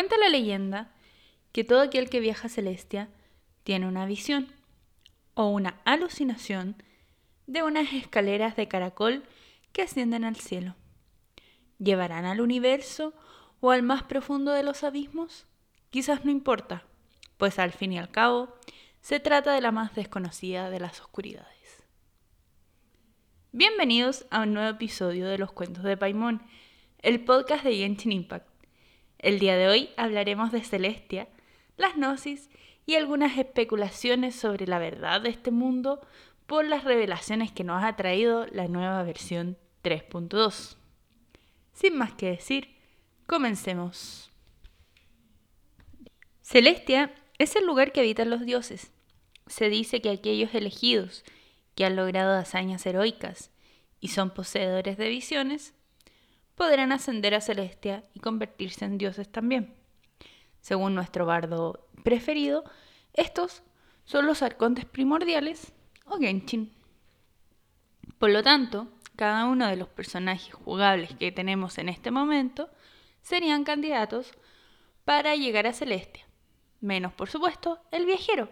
Cuenta 0.00 0.16
la 0.16 0.30
leyenda 0.30 0.90
que 1.52 1.62
todo 1.62 1.82
aquel 1.82 2.08
que 2.08 2.20
viaja 2.20 2.46
a 2.46 2.50
Celestia 2.50 3.10
tiene 3.64 3.86
una 3.86 4.06
visión 4.06 4.50
o 5.34 5.50
una 5.50 5.78
alucinación 5.84 6.82
de 7.46 7.62
unas 7.62 7.92
escaleras 7.92 8.56
de 8.56 8.66
caracol 8.66 9.24
que 9.74 9.82
ascienden 9.82 10.24
al 10.24 10.36
cielo. 10.36 10.74
¿Llevarán 11.78 12.24
al 12.24 12.40
universo 12.40 13.12
o 13.60 13.72
al 13.72 13.82
más 13.82 14.02
profundo 14.04 14.52
de 14.52 14.62
los 14.62 14.84
abismos? 14.84 15.44
Quizás 15.90 16.24
no 16.24 16.30
importa, 16.30 16.82
pues 17.36 17.58
al 17.58 17.72
fin 17.72 17.92
y 17.92 17.98
al 17.98 18.10
cabo 18.10 18.56
se 19.02 19.20
trata 19.20 19.52
de 19.52 19.60
la 19.60 19.70
más 19.70 19.94
desconocida 19.94 20.70
de 20.70 20.80
las 20.80 20.98
oscuridades. 21.02 21.84
Bienvenidos 23.52 24.24
a 24.30 24.40
un 24.44 24.54
nuevo 24.54 24.70
episodio 24.70 25.28
de 25.28 25.36
los 25.36 25.52
cuentos 25.52 25.84
de 25.84 25.98
Paimon, 25.98 26.40
el 27.02 27.22
podcast 27.22 27.64
de 27.64 27.76
Genshin 27.76 28.12
Impact. 28.12 28.49
El 29.20 29.38
día 29.38 29.54
de 29.58 29.68
hoy 29.68 29.90
hablaremos 29.98 30.50
de 30.50 30.64
Celestia, 30.64 31.28
las 31.76 31.94
gnosis 31.94 32.48
y 32.86 32.94
algunas 32.94 33.36
especulaciones 33.36 34.34
sobre 34.34 34.66
la 34.66 34.78
verdad 34.78 35.20
de 35.20 35.28
este 35.28 35.50
mundo 35.50 36.00
por 36.46 36.64
las 36.64 36.84
revelaciones 36.84 37.52
que 37.52 37.62
nos 37.62 37.84
ha 37.84 37.96
traído 37.96 38.46
la 38.46 38.66
nueva 38.66 39.02
versión 39.02 39.58
3.2. 39.84 40.76
Sin 41.74 41.98
más 41.98 42.14
que 42.14 42.30
decir, 42.30 42.74
comencemos. 43.26 44.30
Celestia 46.40 47.14
es 47.36 47.56
el 47.56 47.66
lugar 47.66 47.92
que 47.92 48.00
habitan 48.00 48.30
los 48.30 48.46
dioses. 48.46 48.90
Se 49.46 49.68
dice 49.68 50.00
que 50.00 50.08
aquellos 50.08 50.54
elegidos 50.54 51.24
que 51.74 51.84
han 51.84 51.94
logrado 51.94 52.38
hazañas 52.38 52.86
heroicas 52.86 53.50
y 54.00 54.08
son 54.08 54.30
poseedores 54.30 54.96
de 54.96 55.10
visiones, 55.10 55.74
podrán 56.60 56.92
ascender 56.92 57.34
a 57.34 57.40
Celestia 57.40 58.04
y 58.12 58.20
convertirse 58.20 58.84
en 58.84 58.98
dioses 58.98 59.32
también. 59.32 59.72
Según 60.60 60.94
nuestro 60.94 61.24
bardo 61.24 61.88
preferido, 62.04 62.64
estos 63.14 63.62
son 64.04 64.26
los 64.26 64.42
arcontes 64.42 64.84
primordiales 64.84 65.72
o 66.04 66.18
Genshin. 66.18 66.70
Por 68.18 68.28
lo 68.28 68.42
tanto, 68.42 68.88
cada 69.16 69.46
uno 69.46 69.68
de 69.68 69.76
los 69.76 69.88
personajes 69.88 70.52
jugables 70.52 71.14
que 71.14 71.32
tenemos 71.32 71.78
en 71.78 71.88
este 71.88 72.10
momento 72.10 72.68
serían 73.22 73.64
candidatos 73.64 74.32
para 75.06 75.36
llegar 75.36 75.66
a 75.66 75.72
Celestia, 75.72 76.26
menos 76.82 77.14
por 77.14 77.30
supuesto 77.30 77.80
el 77.90 78.04
viajero, 78.04 78.50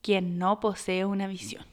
quien 0.00 0.38
no 0.38 0.58
posee 0.58 1.04
una 1.04 1.26
visión. 1.26 1.66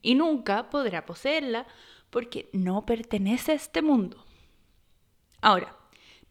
Y 0.00 0.14
nunca 0.14 0.70
podrá 0.70 1.06
poseerla 1.06 1.66
porque 2.10 2.48
no 2.52 2.86
pertenece 2.86 3.50
a 3.50 3.56
este 3.56 3.82
mundo. 3.82 4.27
Ahora, 5.40 5.76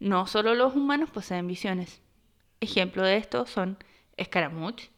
no 0.00 0.26
solo 0.26 0.54
los 0.54 0.74
humanos 0.74 1.10
poseen 1.10 1.46
visiones. 1.46 2.00
Ejemplo 2.60 3.02
de 3.04 3.16
esto 3.16 3.46
son 3.46 3.78
Escaramuch, 4.16 4.90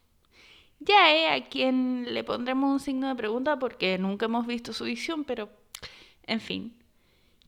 ya 0.81 1.35
a 1.35 1.49
quien 1.49 2.15
le 2.15 2.25
pondremos 2.25 2.71
un 2.71 2.81
signo 2.81 3.09
de 3.09 3.15
pregunta 3.15 3.59
porque 3.59 3.99
nunca 3.99 4.27
hemos 4.27 4.47
visto 4.47 4.73
su 4.73 4.85
visión, 4.85 5.25
pero 5.25 5.51
en 6.27 6.41
fin. 6.41 6.75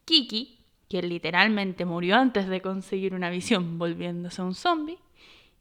Kiki, 0.05 0.59
quien 0.89 1.09
literalmente 1.09 1.87
murió 1.87 2.17
antes 2.17 2.49
de 2.49 2.61
conseguir 2.61 3.15
una 3.15 3.31
visión 3.31 3.79
volviéndose 3.79 4.43
un 4.43 4.55
zombie, 4.55 4.99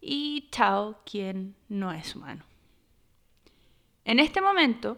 y 0.02 0.50
Chao, 0.52 1.02
quien 1.06 1.56
no 1.70 1.92
es 1.94 2.16
humano. 2.16 2.44
En 4.04 4.20
este 4.20 4.42
momento, 4.42 4.98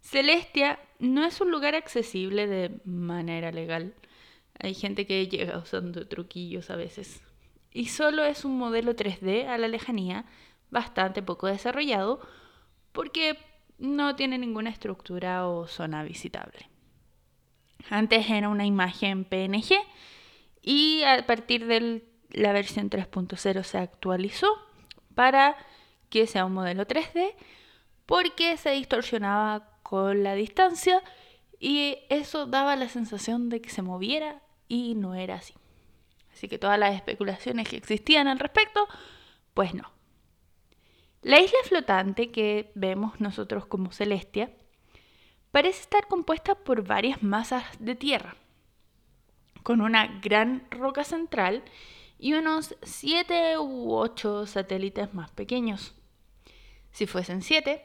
Celestia 0.00 0.78
no 1.00 1.24
es 1.24 1.40
un 1.40 1.50
lugar 1.50 1.74
accesible 1.74 2.46
de 2.46 2.80
manera 2.84 3.50
legal. 3.50 3.94
Hay 4.58 4.74
gente 4.74 5.06
que 5.06 5.28
llega 5.28 5.58
usando 5.58 6.06
truquillos 6.06 6.70
a 6.70 6.76
veces. 6.76 7.22
Y 7.72 7.88
solo 7.88 8.24
es 8.24 8.44
un 8.44 8.56
modelo 8.58 8.94
3D 8.94 9.46
a 9.46 9.58
la 9.58 9.68
lejanía 9.68 10.24
bastante 10.70 11.22
poco 11.22 11.46
desarrollado 11.46 12.20
porque 12.92 13.38
no 13.78 14.16
tiene 14.16 14.38
ninguna 14.38 14.70
estructura 14.70 15.46
o 15.46 15.66
zona 15.66 16.02
visitable. 16.02 16.70
Antes 17.90 18.30
era 18.30 18.48
una 18.48 18.66
imagen 18.66 19.24
PNG 19.24 19.74
y 20.62 21.02
a 21.02 21.24
partir 21.26 21.66
de 21.66 22.08
la 22.30 22.52
versión 22.52 22.90
3.0 22.90 23.62
se 23.62 23.78
actualizó 23.78 24.48
para 25.14 25.56
que 26.08 26.26
sea 26.26 26.44
un 26.44 26.54
modelo 26.54 26.86
3D 26.86 27.34
porque 28.06 28.56
se 28.56 28.70
distorsionaba 28.70 29.78
con 29.82 30.22
la 30.22 30.34
distancia 30.34 31.02
y 31.60 31.98
eso 32.08 32.46
daba 32.46 32.76
la 32.76 32.88
sensación 32.88 33.48
de 33.48 33.60
que 33.60 33.70
se 33.70 33.82
moviera 33.82 34.42
y 34.68 34.94
no 34.94 35.14
era 35.14 35.36
así. 35.36 35.54
Así 36.32 36.48
que 36.48 36.58
todas 36.58 36.78
las 36.78 36.94
especulaciones 36.94 37.68
que 37.68 37.76
existían 37.76 38.28
al 38.28 38.38
respecto, 38.38 38.86
pues 39.54 39.74
no. 39.74 39.90
La 41.22 41.40
isla 41.40 41.58
flotante 41.64 42.30
que 42.30 42.70
vemos 42.74 43.20
nosotros 43.20 43.66
como 43.66 43.90
Celestia 43.90 44.50
parece 45.50 45.80
estar 45.80 46.06
compuesta 46.08 46.54
por 46.54 46.86
varias 46.86 47.22
masas 47.22 47.64
de 47.78 47.94
tierra, 47.94 48.36
con 49.62 49.80
una 49.80 50.20
gran 50.20 50.66
roca 50.70 51.02
central 51.02 51.64
y 52.18 52.34
unos 52.34 52.76
7 52.82 53.58
u 53.58 53.94
8 53.94 54.46
satélites 54.46 55.14
más 55.14 55.30
pequeños. 55.30 55.94
Si 56.92 57.06
fuesen 57.06 57.42
7, 57.42 57.84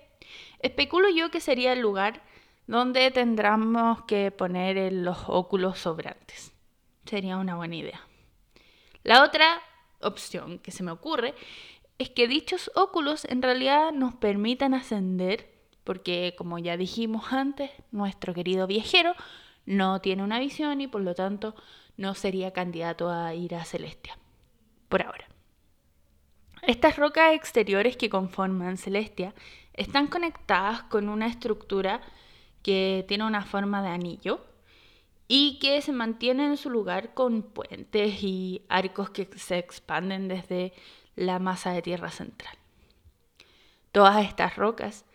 especulo 0.60 1.10
yo 1.10 1.32
que 1.32 1.40
sería 1.40 1.74
el 1.74 1.80
lugar 1.80 2.22
donde 2.68 3.10
tendríamos 3.12 4.04
que 4.04 4.32
poner 4.32 4.94
los 4.94 5.24
óculos 5.28 5.80
sobrantes. 5.80 6.54
Sería 7.06 7.38
una 7.38 7.56
buena 7.56 7.76
idea. 7.76 8.02
La 9.04 9.24
otra 9.24 9.62
opción 10.02 10.60
que 10.60 10.72
se 10.72 10.84
me 10.84 10.92
ocurre 10.92 11.34
es 11.98 12.10
que 12.10 12.28
dichos 12.28 12.72
óculos 12.76 13.26
en 13.26 13.42
realidad 13.42 13.92
nos 13.92 14.16
permitan 14.16 14.74
ascender, 14.74 15.52
porque 15.84 16.36
como 16.38 16.58
ya 16.60 16.78
dijimos 16.78 17.32
antes, 17.32 17.72
nuestro 17.92 18.34
querido 18.34 18.68
viajero 18.68 19.14
no 19.66 20.02
tiene 20.02 20.24
una 20.24 20.40
visión 20.40 20.82
y 20.82 20.88
por 20.88 21.02
lo 21.02 21.16
tanto 21.16 21.56
no 21.98 22.16
sería 22.16 22.52
candidato 22.52 23.10
a 23.10 23.34
ir 23.34 23.56
a 23.56 23.66
Celestia, 23.66 24.18
por 24.90 25.04
ahora. 25.04 25.28
Estas 26.64 26.98
rocas 26.98 27.34
exteriores 27.34 27.98
que 27.98 28.10
conforman 28.10 28.78
Celestia 28.78 29.34
están 29.74 30.08
conectadas 30.08 30.84
con 30.84 31.10
una 31.10 31.28
estructura 31.28 32.02
que 32.62 33.06
tiene 33.08 33.26
una 33.26 33.44
forma 33.44 33.82
de 33.82 33.90
anillo 33.90 34.46
y 35.34 35.60
que 35.60 35.82
se 35.82 35.94
mantiene 35.94 36.44
en 36.44 36.58
su 36.58 36.70
lugar 36.70 37.14
con 37.14 37.42
puentes 37.42 38.22
y 38.22 38.66
arcos 38.68 39.12
que 39.12 39.30
se 39.38 39.60
expanden 39.60 40.28
desde 40.28 40.74
la 41.16 41.40
masa 41.40 41.72
de 41.72 41.82
tierra 41.82 42.12
central. 42.12 42.54
Todas 43.94 44.26
estas 44.26 44.58
rocas 44.58 45.06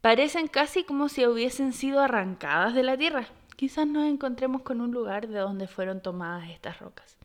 parecen 0.00 0.48
casi 0.48 0.84
como 0.84 1.10
si 1.10 1.26
hubiesen 1.26 1.74
sido 1.74 2.00
arrancadas 2.00 2.72
de 2.72 2.82
la 2.82 2.96
tierra. 2.96 3.28
Quizás 3.56 3.86
nos 3.86 4.06
encontremos 4.06 4.62
con 4.62 4.80
un 4.80 4.90
lugar 4.90 5.28
de 5.28 5.38
donde 5.38 5.68
fueron 5.68 6.00
tomadas 6.00 6.48
estas 6.48 6.78
rocas. 6.78 7.18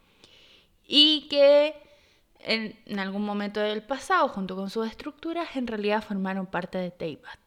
Y 0.85 1.29
que 1.29 1.81
en, 2.39 2.99
algún 2.99 3.23
momento 3.23 3.61
del 3.61 3.83
pasado, 3.83 4.27
junto 4.27 4.57
con 4.57 4.69
sus 4.69 4.85
estructuras, 4.85 5.55
en 5.55 5.65
realidad 5.65 6.03
formaron 6.03 6.47
parte 6.47 6.77
de 6.77 6.91
Teibat. 6.91 7.39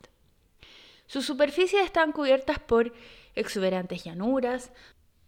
Sus 1.06 1.26
superficies 1.26 1.84
están 1.84 2.12
cubiertas 2.12 2.58
por 2.60 2.94
exuberantes 3.36 4.04
llanuras 4.04 4.72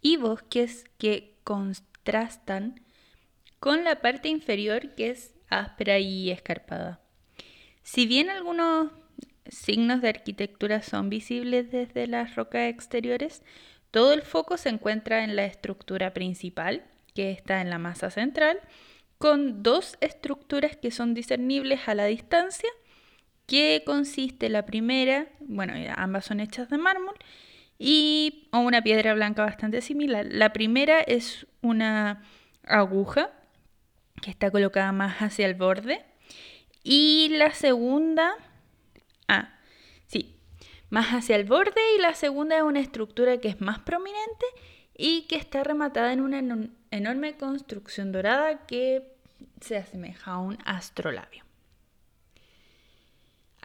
y 0.00 0.16
bosques 0.16 0.84
que 0.98 1.38
contrastan 1.44 2.80
con 3.60 3.84
la 3.84 4.00
parte 4.00 4.28
inferior 4.28 4.94
que 4.94 5.10
es 5.10 5.34
áspera 5.48 5.98
y 5.98 6.30
escarpada. 6.30 7.00
Si 7.82 8.06
bien 8.06 8.30
algunos 8.30 8.91
signos 9.48 10.02
de 10.02 10.08
arquitectura 10.08 10.82
son 10.82 11.08
visibles 11.08 11.70
desde 11.70 12.06
las 12.06 12.34
rocas 12.36 12.69
exteriores, 12.69 13.42
todo 13.91 14.12
el 14.12 14.22
foco 14.22 14.56
se 14.58 14.69
encuentra 14.69 15.25
en 15.25 15.36
la 15.36 15.46
estructura 15.46 16.12
principal, 16.12 16.84
que 17.14 17.30
está 17.30 17.60
en 17.60 17.70
la 17.70 17.78
masa 17.78 18.10
central, 18.10 18.60
con 19.16 19.62
dos 19.62 19.96
estructuras 20.00 20.76
que 20.76 20.90
son 20.90 21.14
discernibles 21.14 21.88
a 21.88 21.94
la 21.94 22.04
distancia, 22.04 22.69
que 23.46 23.82
consiste 23.87 24.50
la 24.50 24.66
primera, 24.66 25.26
bueno, 25.40 25.72
ambas 25.96 26.26
son 26.26 26.40
hechas 26.40 26.69
de 26.69 26.76
mármol, 26.76 27.14
y 27.78 28.48
o 28.52 28.58
una 28.58 28.82
piedra 28.82 29.14
blanca 29.14 29.44
bastante 29.44 29.80
similar. 29.80 30.26
La 30.28 30.52
primera 30.52 31.00
es 31.00 31.46
una 31.62 32.22
aguja 32.64 33.30
que 34.20 34.30
está 34.30 34.50
colocada 34.50 34.92
más 34.92 35.19
hacia 35.19 35.46
el 35.46 35.54
borde. 35.54 36.04
Y 36.82 37.28
la 37.30 37.52
segunda, 37.52 38.34
ah, 39.28 39.54
sí, 40.06 40.36
más 40.90 41.08
hacia 41.08 41.36
el 41.36 41.44
borde 41.44 41.80
y 41.96 42.00
la 42.00 42.14
segunda 42.14 42.56
es 42.56 42.62
una 42.62 42.80
estructura 42.80 43.38
que 43.38 43.48
es 43.48 43.60
más 43.60 43.78
prominente 43.80 44.46
y 44.96 45.22
que 45.22 45.36
está 45.36 45.62
rematada 45.62 46.12
en 46.12 46.20
una 46.20 46.42
enorme 46.90 47.36
construcción 47.36 48.10
dorada 48.10 48.66
que 48.66 49.02
se 49.60 49.76
asemeja 49.76 50.32
a 50.32 50.38
un 50.38 50.58
astrolabio. 50.64 51.48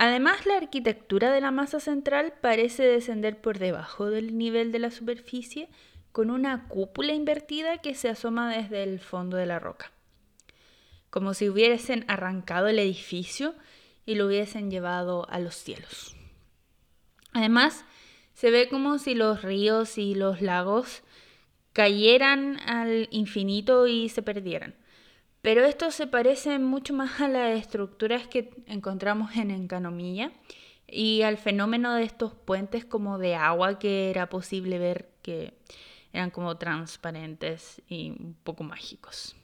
Además, 0.05 0.45
la 0.45 0.57
arquitectura 0.57 1.31
de 1.31 1.39
la 1.39 1.51
masa 1.51 1.79
central 1.79 2.33
parece 2.41 2.83
descender 2.83 3.39
por 3.39 3.57
debajo 3.57 4.09
del 4.09 4.37
nivel 4.37 4.73
de 4.73 4.79
la 4.79 4.91
superficie 4.91 5.69
con 6.11 6.29
una 6.29 6.67
cúpula 6.67 7.13
invertida 7.13 7.77
que 7.77 7.95
se 7.95 8.09
asoma 8.09 8.53
desde 8.53 8.83
el 8.83 8.99
fondo 8.99 9.37
de 9.37 9.45
la 9.45 9.59
roca. 9.59 9.93
como 11.09 11.33
si 11.33 11.47
hubiesen 11.47 12.03
arrancado 12.09 12.67
el 12.67 12.79
edificio 12.79 13.55
y 14.05 14.15
lo 14.15 14.25
hubiesen 14.27 14.69
llevado 14.69 15.25
a 15.29 15.39
los 15.39 15.55
cielos. 15.55 16.17
Además, 17.31 17.85
se 18.33 18.51
ve 18.51 18.67
como 18.67 18.97
si 18.97 19.15
los 19.15 19.41
ríos 19.41 19.97
y 19.97 20.15
los 20.15 20.41
lagos 20.41 21.01
cayeran 21.71 22.59
al 22.67 23.07
infinito 23.09 23.87
y 23.87 24.09
se 24.09 24.21
perdieran. 24.21 24.75
Pero 25.43 25.65
esto 25.65 25.91
se 25.91 26.07
parece 26.07 26.57
mucho 26.57 26.93
más 26.93 27.19
a 27.19 27.27
las 27.27 27.59
estructuras 27.59 28.29
que 28.29 28.49
encontramos 28.65 29.35
en 29.35 29.51
Encanomilla 29.51 30.31
y 30.87 31.23
al 31.23 31.37
fenómeno 31.37 31.95
de 31.95 32.03
estos 32.03 32.33
puentes 32.33 32.85
como 32.85 33.17
de 33.17 33.35
agua 33.35 33.77
que 33.77 34.09
era 34.09 34.29
posible 34.29 34.79
ver 34.79 35.09
que 35.21 35.53
eran 36.13 36.31
como 36.31 36.55
transparentes 36.55 37.81
y 37.89 38.11
un 38.11 38.37
poco 38.41 38.63
mágicos. 38.63 39.35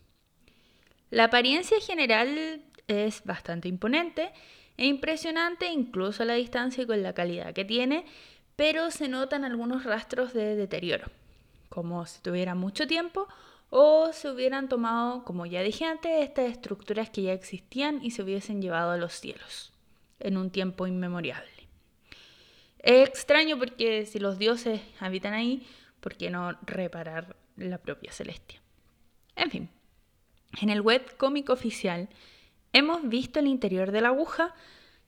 La 1.10 1.26
apariencia 1.26 1.82
general 1.82 2.64
es 2.88 3.26
bastante 3.26 3.68
imponente 3.68 4.32
e 4.78 4.86
impresionante 4.86 5.68
incluso 5.68 6.24
a 6.24 6.28
la 6.28 6.36
distancia 6.36 6.86
y 6.86 6.88
con 6.88 7.04
la 7.04 7.14
calidad 7.14 7.54
que 7.54 7.66
tiene, 7.66 8.06
pero 8.56 8.90
se 8.90 9.10
notan 9.10 9.44
algunos 9.44 9.84
rastros 9.84 10.32
de 10.32 10.56
deterioro, 10.56 11.12
como 11.68 12.06
si 12.06 12.22
tuviera 12.22 12.56
mucho 12.56 12.88
tiempo 12.88 13.28
o 13.70 14.12
se 14.14 14.30
hubieran 14.30 14.68
tomado, 14.68 15.24
como 15.24 15.46
ya 15.46 15.62
dije 15.62 15.86
antes, 15.86 16.24
estas 16.24 16.52
estructuras 16.52 17.10
que 17.10 17.24
ya 17.24 17.34
existían 17.34 18.04
y 18.04 18.12
se 18.12 18.24
hubiesen 18.24 18.62
llevado 18.62 18.92
a 18.92 18.98
los 18.98 19.14
cielos 19.14 19.74
en 20.20 20.38
un 20.38 20.50
tiempo 20.50 20.88
inmemorial. 20.88 21.44
Es 22.80 23.08
extraño 23.08 23.58
porque 23.58 24.06
si 24.06 24.20
los 24.20 24.40
dioses 24.40 24.82
habitan 25.00 25.34
ahí, 25.34 25.68
¿por 26.00 26.16
qué 26.16 26.30
no 26.30 26.58
reparar 26.62 27.36
la 27.58 27.78
propia 27.78 28.12
Celestia? 28.12 28.62
En 29.36 29.52
fin, 29.52 29.70
en 30.62 30.70
el 30.70 30.82
web 30.82 31.16
cómic 31.18 31.50
oficial 31.50 32.10
hemos 32.74 33.08
visto 33.08 33.40
el 33.40 33.48
interior 33.48 33.92
de 33.92 34.02
la 34.02 34.10
aguja 34.10 34.56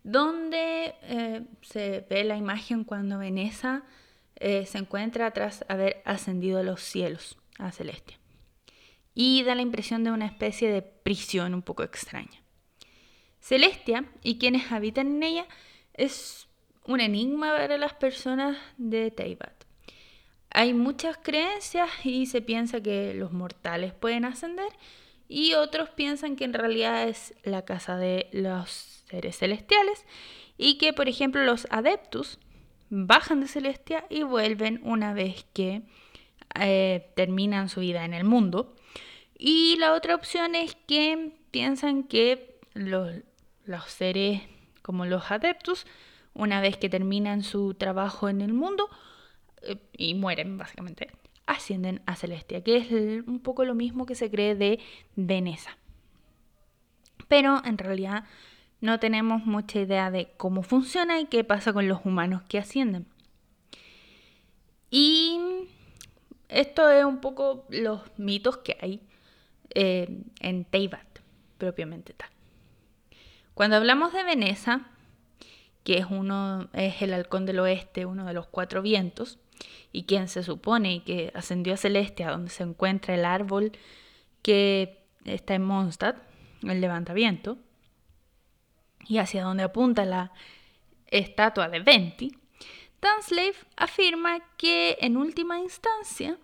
donde 0.04 0.96
eh, 1.04 1.46
se 1.62 2.06
ve 2.10 2.24
la 2.24 2.36
imagen 2.36 2.84
cuando 2.84 3.20
Veneza 3.20 3.84
eh, 4.36 4.66
se 4.66 4.80
encuentra 4.80 5.32
tras 5.32 5.64
haber 5.70 6.02
ascendido 6.06 6.60
a 6.60 6.64
los 6.64 6.82
cielos, 6.82 7.38
a 7.58 7.72
Celestia. 7.72 8.21
Y 9.14 9.44
da 9.44 9.56
la 9.56 9.62
impresión 9.62 10.04
de 10.04 10.12
una 10.12 10.26
especie 10.26 10.72
de 10.72 10.82
prisión 10.82 11.54
un 11.54 11.62
poco 11.62 11.84
extraña. 11.84 12.42
Celestia 13.40 14.06
y 14.24 14.38
quienes 14.38 14.72
habitan 14.72 15.08
en 15.08 15.24
ella 15.24 15.48
es 15.94 16.48
un 16.86 17.02
enigma 17.02 17.52
para 17.52 17.78
las 17.78 17.94
personas 17.94 18.58
de 18.78 19.12
Teibat. 19.12 19.66
Hay 20.50 20.74
muchas 20.74 21.18
creencias 21.18 21.90
y 22.04 22.26
se 22.26 22.42
piensa 22.42 22.82
que 22.82 23.14
los 23.14 23.32
mortales 23.32 23.94
pueden 23.94 24.26
ascender 24.26 24.70
y 25.28 25.54
otros 25.54 25.90
piensan 25.90 26.36
que 26.36 26.44
en 26.44 26.54
realidad 26.54 27.08
es 27.08 27.34
la 27.44 27.64
casa 27.64 27.96
de 27.96 28.28
los 28.34 28.70
seres 29.10 29.38
celestiales 29.38 30.06
y 30.58 30.78
que 30.78 30.92
por 30.92 31.08
ejemplo 31.08 31.44
los 31.44 31.68
adeptus 31.70 32.38
bajan 32.90 33.40
de 33.40 33.48
Celestia 33.48 34.06
y 34.10 34.24
vuelven 34.24 34.82
una 34.84 35.14
vez 35.14 35.46
que 35.54 35.84
eh, 36.60 37.12
terminan 37.16 37.70
su 37.70 37.80
vida 37.80 38.04
en 38.04 38.14
el 38.14 38.26
mundo. 38.26 38.76
Y 39.44 39.76
la 39.78 39.94
otra 39.94 40.14
opción 40.14 40.54
es 40.54 40.76
que 40.86 41.32
piensan 41.50 42.04
que 42.04 42.60
los, 42.76 43.12
los 43.66 43.86
seres 43.86 44.44
como 44.84 45.08
los 45.08 45.32
adeptus 45.32 45.88
una 46.36 46.62
vez 46.62 46.78
que 46.78 46.90
terminan 46.90 47.42
su 47.42 47.74
trabajo 47.74 48.30
en 48.30 48.42
el 48.42 48.54
mundo 48.54 48.88
eh, 49.64 49.78
y 49.98 50.14
mueren 50.14 50.60
básicamente, 50.60 51.10
ascienden 51.48 52.04
a 52.06 52.16
Celestia, 52.16 52.64
que 52.64 52.78
es 52.78 52.92
un 53.26 53.40
poco 53.40 53.66
lo 53.66 53.74
mismo 53.74 54.06
que 54.06 54.14
se 54.14 54.30
cree 54.30 54.54
de 54.54 54.80
Veneza. 55.16 55.76
Pero 57.28 57.64
en 57.66 57.80
realidad 57.80 58.26
no 58.80 59.00
tenemos 59.00 59.44
mucha 59.44 59.80
idea 59.80 60.12
de 60.12 60.34
cómo 60.38 60.62
funciona 60.62 61.20
y 61.20 61.26
qué 61.26 61.44
pasa 61.44 61.74
con 61.74 61.88
los 61.88 62.06
humanos 62.06 62.44
que 62.48 62.60
ascienden. 62.60 63.08
Y 64.92 65.40
esto 66.48 66.92
es 66.92 67.04
un 67.04 67.22
poco 67.22 67.66
los 67.70 68.02
mitos 68.20 68.58
que 68.58 68.78
hay 68.80 69.02
eh, 69.76 70.08
en 70.40 70.66
Teibat, 70.66 71.20
propiamente 71.58 72.14
tal. 72.14 72.30
Cuando 73.54 73.76
hablamos 73.78 74.14
de 74.14 74.24
Veneza, 74.24 74.88
que 75.84 75.98
es, 75.98 76.06
uno, 76.10 76.70
es 76.74 77.02
el 77.02 77.14
halcón 77.14 77.46
del 77.46 77.60
oeste, 77.60 78.06
uno 78.06 78.26
de 78.26 78.34
los 78.34 78.48
cuatro 78.48 78.82
vientos, 78.82 79.40
y 79.92 80.04
quien 80.04 80.28
se 80.28 80.44
supone 80.44 81.04
que 81.04 81.32
ascendió 81.36 81.74
a 81.74 81.78
Celestia, 81.78 82.32
donde 82.32 82.50
se 82.50 82.64
encuentra 82.64 83.14
el 83.14 83.26
árbol 83.26 83.72
que 84.42 85.04
está 85.26 85.56
en 85.56 85.64
Mondstadt, 85.64 86.18
el 86.64 86.82
levantaviento, 86.82 87.58
y 89.08 89.18
hacia 89.18 89.44
donde 89.44 89.64
apunta 89.64 90.06
la 90.06 90.32
estatua 91.08 91.68
de 91.70 91.80
Venti, 91.80 92.32
Tanslave 93.00 93.56
afirma 93.76 94.40
que 94.58 94.98
en 95.02 95.18
última 95.18 95.60
instancia 95.60 96.38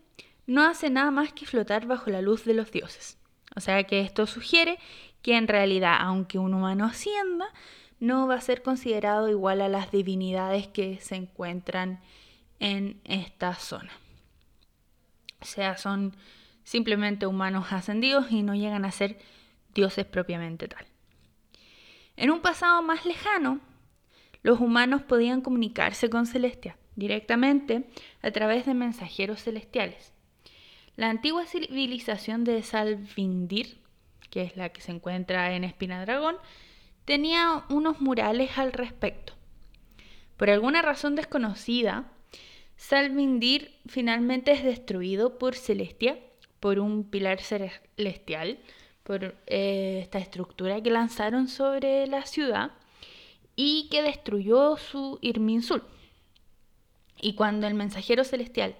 no 0.47 0.63
hace 0.63 0.89
nada 0.89 1.11
más 1.11 1.31
que 1.31 1.45
flotar 1.45 1.85
bajo 1.85 2.09
la 2.09 2.21
luz 2.21 2.45
de 2.45 2.55
los 2.55 2.71
dioses. 2.71 3.16
O 3.57 3.59
sea 3.59 3.83
que 3.85 4.01
esto 4.01 4.27
sugiere 4.27 4.77
que 5.23 5.35
en 5.35 5.47
realidad, 5.47 5.97
aunque 5.99 6.37
un 6.37 6.53
humano 6.53 6.85
ascienda, 6.85 7.47
no 7.99 8.27
va 8.27 8.35
a 8.35 8.41
ser 8.41 8.61
considerado 8.61 9.29
igual 9.29 9.61
a 9.61 9.67
las 9.67 9.91
divinidades 9.91 10.67
que 10.67 10.99
se 11.01 11.15
encuentran 11.15 11.99
en 12.59 13.01
esta 13.03 13.55
zona. 13.55 13.91
O 15.41 15.45
sea, 15.45 15.75
son 15.75 16.15
simplemente 16.65 17.25
humanos 17.25 17.73
ascendidos 17.73 18.31
y 18.31 18.43
no 18.43 18.53
llegan 18.53 18.85
a 18.85 18.91
ser 18.91 19.17
dioses 19.73 20.05
propiamente 20.05 20.67
tal. 20.67 20.85
En 22.15 22.29
un 22.29 22.41
pasado 22.41 22.83
más 22.83 23.07
lejano, 23.07 23.59
los 24.43 24.59
humanos 24.59 25.01
podían 25.01 25.41
comunicarse 25.41 26.11
con 26.11 26.27
Celestia 26.27 26.77
directamente 26.95 27.89
a 28.21 28.29
través 28.29 28.67
de 28.67 28.75
mensajeros 28.75 29.41
celestiales. 29.41 30.13
La 30.97 31.11
antigua 31.11 31.45
civilización 31.45 32.43
de 32.43 32.63
Salvindir, 32.63 33.77
que 34.31 34.41
es 34.41 34.57
la 34.57 34.69
que 34.69 34.81
se 34.81 34.91
encuentra 34.91 35.53
en 35.53 35.63
Espina 35.63 36.01
Dragón, 36.01 36.37
tenía 37.05 37.65
unos 37.69 38.01
murales 38.01 38.57
al 38.57 38.73
respecto. 38.73 39.33
Por 40.37 40.49
alguna 40.49 40.81
razón 40.81 41.15
desconocida, 41.15 42.11
Salvindir 42.77 43.75
finalmente 43.85 44.51
es 44.51 44.63
destruido 44.63 45.37
por 45.37 45.53
Celestia, 45.53 46.17
por 46.59 46.79
un 46.79 47.03
pilar 47.03 47.41
celestial, 47.41 48.57
por 49.03 49.35
eh, 49.45 49.99
esta 50.01 50.17
estructura 50.17 50.81
que 50.81 50.89
lanzaron 50.89 51.47
sobre 51.47 52.07
la 52.07 52.25
ciudad 52.25 52.71
y 53.55 53.87
que 53.91 54.01
destruyó 54.01 54.77
su 54.77 55.19
Irminsul. 55.21 55.83
Y 57.21 57.35
cuando 57.35 57.67
el 57.67 57.75
mensajero 57.75 58.23
celestial 58.23 58.75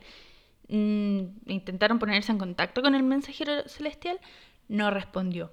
intentaron 0.70 2.00
ponerse 2.00 2.32
en 2.32 2.38
contacto 2.38 2.82
con 2.82 2.96
el 2.96 3.04
mensajero 3.04 3.68
celestial, 3.68 4.20
no 4.68 4.92
respondió 4.92 5.52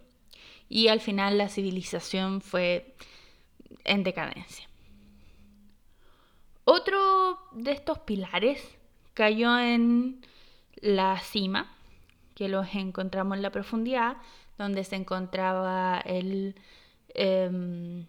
y 0.69 0.89
al 0.89 1.01
final 1.01 1.39
la 1.39 1.49
civilización 1.49 2.41
fue 2.41 2.95
en 3.85 4.03
decadencia. 4.03 4.69
Otro 6.65 7.39
de 7.53 7.73
estos 7.73 7.99
pilares 8.01 8.61
cayó 9.13 9.59
en 9.59 10.25
la 10.77 11.19
cima, 11.21 11.71
que 12.35 12.49
los 12.49 12.75
encontramos 12.75 13.37
en 13.37 13.43
la 13.43 13.51
profundidad, 13.51 14.17
donde 14.59 14.85
se 14.85 14.97
encontraba 14.97 16.01
el 16.05 16.57
em, 17.11 18.07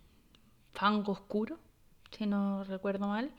fango 0.74 1.12
oscuro, 1.12 1.60
si 2.12 2.26
no 2.26 2.64
recuerdo 2.64 3.08
mal. 3.08 3.32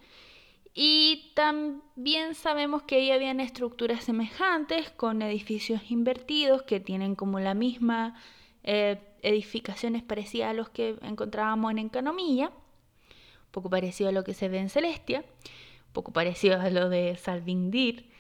Y 0.79 1.33
también 1.35 2.35
sabemos 2.35 2.83
que 2.83 2.97
ahí 2.97 3.11
habían 3.11 3.41
estructuras 3.41 4.05
semejantes 4.05 4.91
con 4.91 5.23
edificios 5.23 5.81
invertidos 5.91 6.65
que 6.65 6.81
tienen 6.81 7.15
como 7.15 7.41
la 7.41 7.55
misma 7.55 8.15
eh, 8.63 8.99
edificaciones 9.23 10.03
parecidas 10.03 10.51
a 10.51 10.53
los 10.53 10.69
que 10.69 10.99
encontrábamos 11.01 11.71
en 11.71 11.79
Encanomilla, 11.79 12.49
un 12.49 13.53
poco 13.53 13.71
parecido 13.71 14.11
a 14.11 14.13
lo 14.13 14.23
que 14.23 14.35
se 14.35 14.51
ve 14.51 14.59
en 14.59 14.69
Celestia, 14.69 15.21
un 15.21 15.93
poco 15.95 16.13
parecido 16.13 16.61
a 16.61 16.69
lo 16.69 16.91
de 16.91 17.17
Salvindir, 17.17 18.11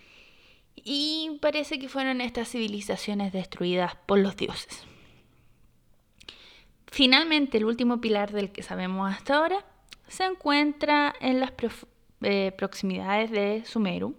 y 0.76 1.38
parece 1.42 1.78
que 1.78 1.90
fueron 1.90 2.22
estas 2.22 2.48
civilizaciones 2.48 3.34
destruidas 3.34 3.96
por 4.06 4.18
los 4.18 4.34
dioses. 4.34 4.82
Finalmente, 6.86 7.58
el 7.58 7.66
último 7.66 8.00
pilar 8.00 8.32
del 8.32 8.50
que 8.50 8.62
sabemos 8.62 9.12
hasta 9.12 9.36
ahora 9.36 9.66
se 10.08 10.25
encuentra 10.25 11.14
en 11.20 11.40
las 11.40 11.50
eh, 12.23 12.52
proximidades 12.56 13.30
de 13.30 13.64
Sumeru, 13.64 14.16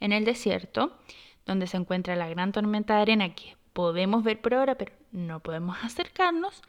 en 0.00 0.12
el 0.12 0.24
desierto, 0.24 0.96
donde 1.44 1.66
se 1.66 1.76
encuentra 1.76 2.16
la 2.16 2.28
gran 2.28 2.52
tormenta 2.52 2.96
de 2.96 3.02
arena 3.02 3.34
que 3.34 3.56
podemos 3.72 4.24
ver 4.24 4.40
por 4.40 4.54
ahora, 4.54 4.76
pero 4.76 4.92
no 5.12 5.40
podemos 5.40 5.76
acercarnos. 5.82 6.62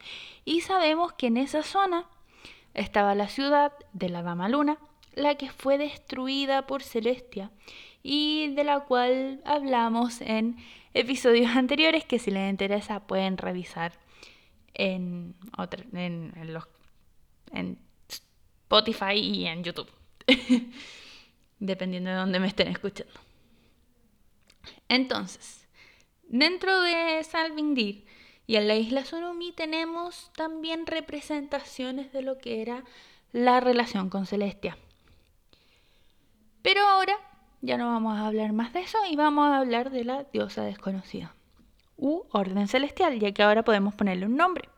Y 0.44 0.60
sabemos 0.60 1.12
que 1.12 1.28
en 1.28 1.36
esa 1.36 1.62
zona 1.62 2.06
estaba 2.74 3.14
la 3.14 3.28
ciudad 3.28 3.72
de 3.92 4.08
la 4.08 4.22
Dama 4.22 4.48
Luna, 4.48 4.78
la 5.14 5.34
que 5.34 5.50
fue 5.50 5.78
destruida 5.78 6.66
por 6.66 6.82
Celestia 6.82 7.50
y 8.02 8.54
de 8.54 8.64
la 8.64 8.80
cual 8.80 9.40
hablamos 9.44 10.20
en 10.20 10.56
episodios 10.94 11.50
anteriores 11.56 12.04
que 12.04 12.18
si 12.18 12.30
les 12.30 12.48
interesa 12.48 13.06
pueden 13.06 13.36
revisar 13.36 13.92
en, 14.74 15.34
en, 15.92 16.52
los, 16.52 16.64
en 17.52 17.78
Spotify 18.08 19.14
y 19.14 19.46
en 19.46 19.64
YouTube, 19.64 19.90
dependiendo 21.58 22.10
de 22.10 22.16
dónde 22.16 22.40
me 22.40 22.46
estén 22.46 22.68
escuchando. 22.68 23.12
Entonces, 24.88 25.66
dentro 26.28 26.80
de 26.82 27.22
Salvindir 27.24 28.06
y 28.46 28.56
en 28.56 28.68
la 28.68 28.76
isla 28.76 29.04
Surumi 29.04 29.52
tenemos 29.52 30.30
también 30.34 30.86
representaciones 30.86 32.12
de 32.12 32.22
lo 32.22 32.38
que 32.38 32.62
era 32.62 32.84
la 33.32 33.60
relación 33.60 34.08
con 34.08 34.26
Celestia. 34.26 34.78
Pero 36.62 36.86
ahora 36.86 37.16
ya 37.60 37.76
no 37.76 37.86
vamos 37.86 38.16
a 38.16 38.26
hablar 38.26 38.52
más 38.52 38.72
de 38.72 38.80
eso 38.80 38.98
y 39.10 39.16
vamos 39.16 39.48
a 39.48 39.58
hablar 39.58 39.90
de 39.90 40.04
la 40.04 40.24
diosa 40.24 40.62
desconocida 40.62 41.34
u 41.96 42.22
orden 42.30 42.68
celestial, 42.68 43.18
ya 43.18 43.32
que 43.32 43.42
ahora 43.42 43.64
podemos 43.64 43.94
ponerle 43.94 44.26
un 44.26 44.36
nombre. 44.36 44.68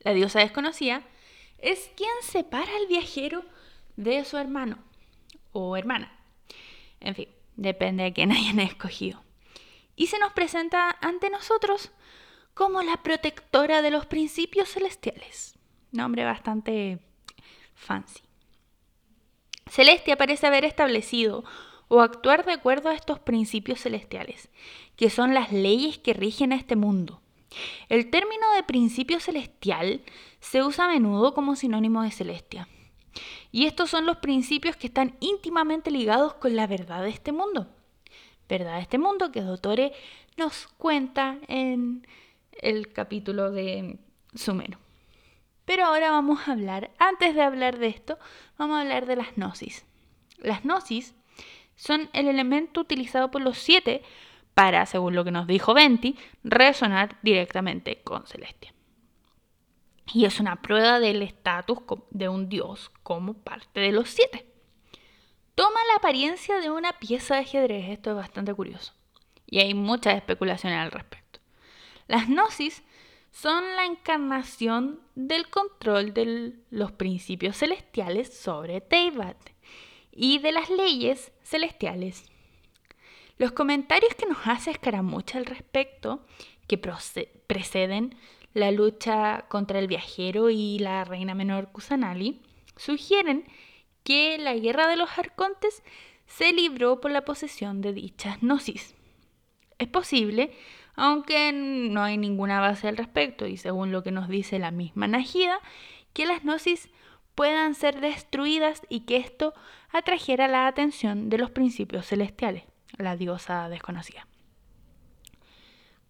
La 0.00 0.12
diosa 0.12 0.40
desconocida 0.40 1.02
es 1.58 1.90
quien 1.96 2.10
separa 2.22 2.76
al 2.76 2.88
viajero 2.88 3.44
de 4.02 4.24
su 4.24 4.36
hermano 4.36 4.78
o 5.52 5.76
hermana. 5.76 6.18
En 7.00 7.14
fin, 7.14 7.28
depende 7.56 8.04
de 8.04 8.12
quién 8.12 8.32
hayan 8.32 8.60
escogido. 8.60 9.22
Y 9.96 10.06
se 10.06 10.18
nos 10.18 10.32
presenta 10.32 10.96
ante 11.00 11.30
nosotros 11.30 11.90
como 12.54 12.82
la 12.82 13.02
protectora 13.02 13.82
de 13.82 13.90
los 13.90 14.06
principios 14.06 14.68
celestiales. 14.70 15.58
Nombre 15.90 16.24
bastante 16.24 17.00
fancy. 17.74 18.22
Celestia 19.70 20.16
parece 20.16 20.46
haber 20.46 20.64
establecido 20.64 21.44
o 21.88 22.00
actuar 22.00 22.44
de 22.44 22.52
acuerdo 22.52 22.88
a 22.88 22.94
estos 22.94 23.18
principios 23.20 23.80
celestiales, 23.80 24.50
que 24.96 25.10
son 25.10 25.34
las 25.34 25.52
leyes 25.52 25.98
que 25.98 26.14
rigen 26.14 26.52
a 26.52 26.56
este 26.56 26.76
mundo. 26.76 27.20
El 27.88 28.10
término 28.10 28.50
de 28.54 28.62
principio 28.62 29.20
celestial 29.20 30.02
se 30.40 30.62
usa 30.62 30.86
a 30.86 30.88
menudo 30.88 31.34
como 31.34 31.56
sinónimo 31.56 32.02
de 32.02 32.10
celestia. 32.10 32.68
Y 33.52 33.66
estos 33.66 33.90
son 33.90 34.06
los 34.06 34.16
principios 34.16 34.76
que 34.76 34.86
están 34.86 35.14
íntimamente 35.20 35.90
ligados 35.90 36.34
con 36.34 36.56
la 36.56 36.66
verdad 36.66 37.02
de 37.02 37.10
este 37.10 37.32
mundo. 37.32 37.68
Verdad 38.48 38.76
de 38.76 38.82
este 38.82 38.98
mundo 38.98 39.30
que 39.30 39.42
Dottore 39.42 39.92
nos 40.38 40.68
cuenta 40.78 41.36
en 41.48 42.06
el 42.60 42.92
capítulo 42.92 43.50
de 43.50 43.98
Sumero. 44.34 44.78
Pero 45.66 45.84
ahora 45.84 46.10
vamos 46.10 46.48
a 46.48 46.52
hablar, 46.52 46.90
antes 46.98 47.34
de 47.34 47.42
hablar 47.42 47.78
de 47.78 47.88
esto, 47.88 48.18
vamos 48.56 48.78
a 48.78 48.80
hablar 48.80 49.06
de 49.06 49.16
las 49.16 49.36
gnosis. 49.36 49.84
Las 50.38 50.64
gnosis 50.64 51.14
son 51.76 52.08
el 52.14 52.28
elemento 52.28 52.80
utilizado 52.80 53.30
por 53.30 53.42
los 53.42 53.58
siete 53.58 54.02
para, 54.54 54.86
según 54.86 55.14
lo 55.14 55.24
que 55.24 55.30
nos 55.30 55.46
dijo 55.46 55.74
Venti, 55.74 56.16
resonar 56.42 57.18
directamente 57.22 58.00
con 58.02 58.26
Celestia. 58.26 58.72
Y 60.12 60.24
es 60.24 60.40
una 60.40 60.62
prueba 60.62 61.00
del 61.00 61.22
estatus 61.22 61.78
de 62.10 62.28
un 62.28 62.48
dios 62.48 62.90
como 63.02 63.34
parte 63.34 63.80
de 63.80 63.92
los 63.92 64.08
siete. 64.10 64.46
Toma 65.54 65.78
la 65.90 65.96
apariencia 65.96 66.60
de 66.60 66.70
una 66.70 66.92
pieza 66.94 67.34
de 67.34 67.42
ajedrez, 67.42 67.90
esto 67.90 68.10
es 68.10 68.16
bastante 68.16 68.54
curioso. 68.54 68.94
Y 69.46 69.60
hay 69.60 69.74
muchas 69.74 70.16
especulaciones 70.16 70.78
al 70.78 70.90
respecto. 70.90 71.40
Las 72.08 72.26
gnosis 72.28 72.82
son 73.30 73.64
la 73.76 73.86
encarnación 73.86 75.00
del 75.14 75.48
control 75.48 76.12
de 76.14 76.54
los 76.70 76.92
principios 76.92 77.56
celestiales 77.56 78.38
sobre 78.38 78.80
Teyvat 78.80 79.38
y 80.10 80.38
de 80.38 80.52
las 80.52 80.68
leyes 80.70 81.32
celestiales. 81.42 82.30
Los 83.38 83.52
comentarios 83.52 84.14
que 84.14 84.26
nos 84.26 84.38
hace 84.46 84.70
Escaramucha 84.70 85.38
al 85.38 85.46
respecto, 85.46 86.24
que 86.68 86.78
preceden 86.78 88.14
la 88.54 88.70
lucha 88.70 89.46
contra 89.48 89.78
el 89.78 89.86
viajero 89.86 90.50
y 90.50 90.78
la 90.78 91.04
reina 91.04 91.34
menor 91.34 91.70
Kusanali, 91.72 92.40
sugieren 92.76 93.44
que 94.04 94.38
la 94.38 94.54
guerra 94.54 94.88
de 94.88 94.96
los 94.96 95.18
arcontes 95.18 95.82
se 96.26 96.52
libró 96.52 97.00
por 97.00 97.10
la 97.10 97.24
posesión 97.24 97.80
de 97.80 97.92
dichas 97.92 98.40
gnosis. 98.40 98.94
Es 99.78 99.88
posible, 99.88 100.52
aunque 100.94 101.52
no 101.52 102.02
hay 102.02 102.18
ninguna 102.18 102.60
base 102.60 102.88
al 102.88 102.96
respecto, 102.96 103.46
y 103.46 103.56
según 103.56 103.92
lo 103.92 104.02
que 104.02 104.10
nos 104.10 104.28
dice 104.28 104.58
la 104.58 104.70
misma 104.70 105.08
Najida, 105.08 105.58
que 106.12 106.26
las 106.26 106.42
gnosis 106.42 106.90
puedan 107.34 107.74
ser 107.74 108.00
destruidas 108.00 108.82
y 108.88 109.00
que 109.00 109.16
esto 109.16 109.54
atrajera 109.90 110.48
la 110.48 110.66
atención 110.66 111.30
de 111.30 111.38
los 111.38 111.50
principios 111.50 112.06
celestiales, 112.06 112.64
la 112.98 113.16
diosa 113.16 113.68
desconocida. 113.68 114.26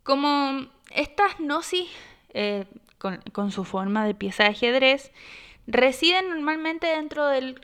Como 0.02 0.66
estas 0.90 1.38
gnosis, 1.38 1.88
eh, 2.34 2.66
con, 2.98 3.50
su 3.50 3.64
forma 3.64 4.06
de 4.06 4.14
pieza 4.14 4.44
de 4.44 4.50
ajedrez, 4.50 5.12
residen 5.66 6.28
normalmente 6.28 6.86
dentro 6.86 7.26
del, 7.26 7.60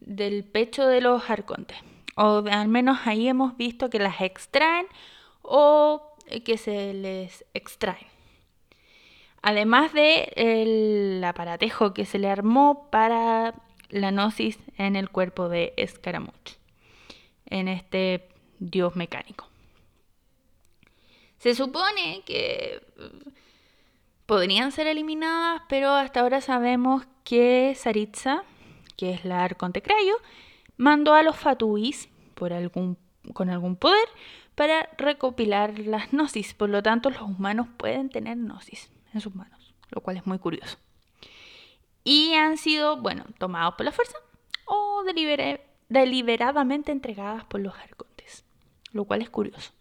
del 0.00 0.44
pecho 0.44 0.86
de 0.86 1.00
los 1.00 1.28
arcontes, 1.30 1.78
o 2.16 2.44
al 2.50 2.68
menos 2.68 2.98
ahí 3.04 3.28
hemos 3.28 3.56
visto 3.56 3.90
que 3.90 3.98
las 3.98 4.20
extraen 4.20 4.86
o 5.42 6.14
que 6.44 6.58
se 6.58 6.92
les 6.94 7.44
extraen 7.54 8.16
además 9.46 9.92
de 9.92 10.32
el 10.34 11.22
aparatejo 11.22 11.94
que 11.94 12.04
se 12.04 12.18
le 12.18 12.28
armó 12.28 12.88
para 12.90 13.54
la 13.90 14.10
gnosis 14.10 14.58
en 14.76 14.96
el 14.96 15.08
cuerpo 15.08 15.48
de 15.48 15.72
Escaramuch, 15.76 16.56
en 17.46 17.68
este 17.68 18.28
dios 18.58 18.96
mecánico. 18.96 19.48
Se 21.38 21.54
supone 21.54 22.22
que 22.26 22.82
podrían 24.26 24.72
ser 24.72 24.86
eliminadas, 24.88 25.62
pero 25.68 25.92
hasta 25.92 26.20
ahora 26.20 26.40
sabemos 26.40 27.06
que 27.24 27.74
Saritza, 27.76 28.42
que 28.96 29.12
es 29.12 29.24
la 29.24 29.44
Arconte 29.44 29.82
Crayo, 29.82 30.16
mandó 30.76 31.14
a 31.14 31.22
los 31.22 31.36
Fatuis 31.36 32.08
por 32.34 32.52
algún, 32.52 32.98
con 33.32 33.48
algún 33.50 33.76
poder 33.76 34.08
para 34.54 34.88
recopilar 34.98 35.78
las 35.78 36.10
gnosis. 36.12 36.54
Por 36.54 36.68
lo 36.70 36.82
tanto, 36.82 37.10
los 37.10 37.22
humanos 37.22 37.68
pueden 37.76 38.10
tener 38.10 38.36
gnosis 38.36 38.90
en 39.14 39.20
sus 39.20 39.34
manos, 39.34 39.74
lo 39.90 40.00
cual 40.00 40.16
es 40.16 40.26
muy 40.26 40.38
curioso. 40.38 40.78
Y 42.04 42.34
han 42.34 42.56
sido, 42.56 43.00
bueno, 43.00 43.24
tomados 43.38 43.74
por 43.74 43.84
la 43.84 43.92
fuerza 43.92 44.16
o 44.64 45.04
deliberadamente 45.88 46.92
entregadas 46.92 47.44
por 47.44 47.60
los 47.60 47.74
arcontes, 47.74 48.44
lo 48.92 49.04
cual 49.04 49.22
es 49.22 49.30
curioso. 49.30 49.72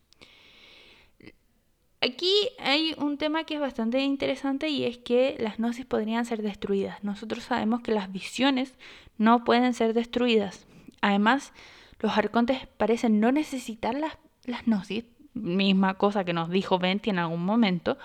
Aquí 2.02 2.34
hay 2.60 2.94
un 2.98 3.18
tema 3.18 3.46
que 3.46 3.56
es 3.56 3.60
bastante 3.60 4.00
interesante 4.02 4.70
y 4.70 4.84
es 4.84 4.98
que 4.98 5.38
las 5.40 5.58
gnosis 5.58 5.86
podrían 5.86 6.26
ser 6.26 6.42
destruidas. 6.42 7.04
Nosotros 7.04 7.44
sabemos 7.44 7.82
que 7.82 7.92
las 7.92 8.12
visiones 8.12 8.74
no 9.18 9.44
pueden 9.44 9.74
ser 9.74 9.94
destruidas. 9.94 10.68
Además, 11.02 11.54
los 12.00 12.18
arcontes 12.18 12.68
parecen 12.78 13.20
no 13.20 13.32
necesitar 13.32 13.96
las, 13.96 14.18
las 14.44 14.66
gnosis, 14.66 15.06
misma 15.34 15.96
cosa 15.96 16.24
que 16.24 16.34
nos 16.34 16.50
dijo 16.50 16.80
Venti 16.80 17.10
en 17.10 17.20
algún 17.20 17.44
momento, 17.44 17.98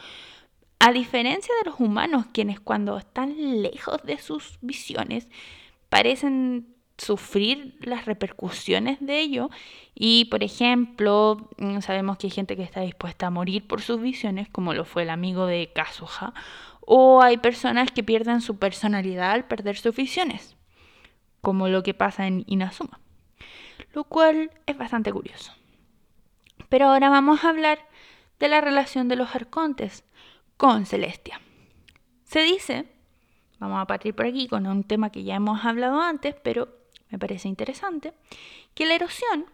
a 0.79 0.93
diferencia 0.93 1.55
de 1.63 1.71
los 1.71 1.79
humanos, 1.79 2.27
quienes 2.33 2.59
cuando 2.59 2.97
están 2.97 3.63
lejos 3.63 4.03
de 4.03 4.19
sus 4.19 4.59
visiones 4.63 5.29
parecen 5.91 6.75
sufrir 7.01 7.77
las 7.81 8.05
repercusiones 8.05 8.99
de 9.01 9.21
ello 9.21 9.51
y 9.95 10.27
por 10.27 10.43
ejemplo 10.43 11.49
mm, 11.59 11.81
sabemos 11.81 12.19
que 12.19 12.27
hay 12.27 12.31
gente 12.31 12.57
que 12.57 12.63
está 12.63 12.83
dispuesta 12.83 13.27
a 13.27 13.31
morir 13.31 13.67
por 13.67 13.81
sus 13.81 14.01
visiones 14.01 14.49
como 14.49 14.75
lo 14.75 14.85
fue 14.85 15.03
el 15.03 15.11
amigo 15.11 15.47
de 15.47 15.73
Kazuha 15.75 16.35
o 16.81 17.23
hay 17.23 17.39
personas 17.39 17.91
que 17.91 18.03
pierden 18.03 18.41
su 18.41 18.59
personalidad 18.59 19.33
al 19.33 19.47
perder 19.47 19.77
sus 19.77 19.97
visiones 19.97 20.57
como 21.41 21.69
lo 21.69 21.83
que 21.83 21.95
pasa 21.95 22.27
en 22.27 22.45
Inazuma 22.47 23.01
lo 23.95 24.05
cual 24.05 24.51
es 24.67 24.77
bastante 24.77 25.13
curioso 25.13 25.53
pero 26.69 26.89
ahora 26.89 27.11
vamos 27.11 27.45
a 27.45 27.49
hablar 27.49 27.79
de 28.39 28.49
la 28.49 28.61
relación 28.61 29.09
de 29.09 29.17
los 29.17 29.37
arcontes 29.37 30.05
con 30.57 30.87
Celestia. 30.87 31.41
Se 32.25 32.41
dice, 32.41 32.87
vamos 33.59 33.81
a 33.81 33.87
partir 33.87 34.15
por 34.15 34.27
aquí 34.27 34.47
con 34.47 34.67
un 34.67 34.85
tema 34.85 35.11
que 35.11 35.25
ya 35.25 35.37
hemos 35.37 35.65
hablado 35.65 36.01
antes, 36.01 36.35
pero 36.43 36.69
me 37.11 37.19
parece 37.19 37.49
interesante, 37.49 38.13
que 38.75 38.87
la 38.87 38.95
erosión 38.95 39.47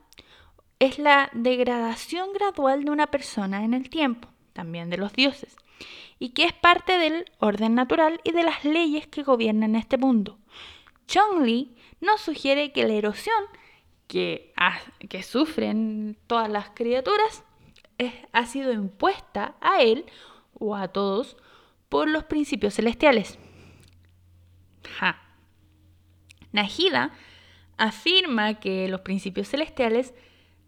es 0.78 0.98
la 0.98 1.30
degradación 1.32 2.32
gradual 2.32 2.84
de 2.84 2.90
una 2.90 3.06
persona 3.06 3.64
en 3.64 3.74
el 3.74 3.88
tiempo, 3.88 4.28
también 4.52 4.90
de 4.90 4.98
los 4.98 5.12
dioses, 5.12 5.56
y 6.18 6.30
que 6.30 6.44
es 6.44 6.52
parte 6.52 6.98
del 6.98 7.24
orden 7.38 7.74
natural 7.74 8.20
y 8.24 8.32
de 8.32 8.42
las 8.42 8.64
leyes 8.64 9.06
que 9.06 9.22
gobiernan 9.22 9.74
este 9.74 9.98
mundo. 9.98 10.38
Chong-Li 11.06 11.76
nos 12.00 12.20
sugiere 12.20 12.72
que 12.72 12.86
la 12.86 12.94
erosión 12.94 13.44
que, 14.06 14.52
que 15.08 15.22
sufren 15.22 16.16
todas 16.26 16.48
las 16.48 16.70
criaturas 16.70 17.42
ha 18.32 18.46
sido 18.46 18.72
impuesta 18.72 19.56
a 19.60 19.82
él 19.82 20.04
o 20.54 20.76
a 20.76 20.88
todos 20.88 21.36
por 21.88 22.08
los 22.08 22.24
principios 22.24 22.74
celestiales. 22.74 23.38
Ja. 24.98 25.22
Najida 26.52 27.12
afirma 27.76 28.54
que 28.60 28.88
los 28.88 29.00
principios 29.02 29.48
celestiales 29.48 30.14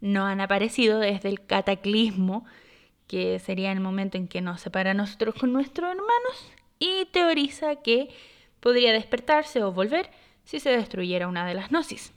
no 0.01 0.27
han 0.27 0.41
aparecido 0.41 0.99
desde 0.99 1.29
el 1.29 1.45
cataclismo 1.45 2.45
que 3.09 3.39
sería 3.39 3.73
el 3.73 3.81
momento 3.81 4.19
en 4.19 4.29
que 4.29 4.43
nos 4.43 4.61
separa 4.61 4.93
a 4.93 4.95
nosotros 4.95 5.35
con 5.35 5.53
nuestros 5.53 5.91
hermanos, 5.91 6.53
y 6.79 7.07
teoriza 7.07 7.77
que 7.77 8.11
podría 8.61 8.93
despertarse 8.93 9.63
o 9.63 9.73
volver 9.73 10.11
si 10.45 10.61
se 10.61 10.71
destruyera 10.71 11.27
una 11.27 11.47
de 11.47 11.55
las 11.55 11.71
gnosis, 11.71 12.13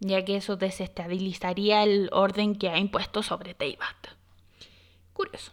ya 0.00 0.24
que 0.24 0.36
eso 0.36 0.56
desestabilizaría 0.56 1.82
el 1.82 2.08
orden 2.12 2.56
que 2.56 2.70
ha 2.70 2.78
impuesto 2.78 3.22
sobre 3.22 3.54
Teyvat. 3.54 4.08
Curioso. 5.12 5.52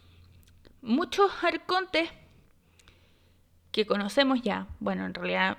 Muchos 0.82 1.32
arcontes 1.44 2.10
que 3.72 3.86
conocemos 3.86 4.42
ya, 4.42 4.68
bueno, 4.80 5.06
en 5.06 5.14
realidad 5.14 5.58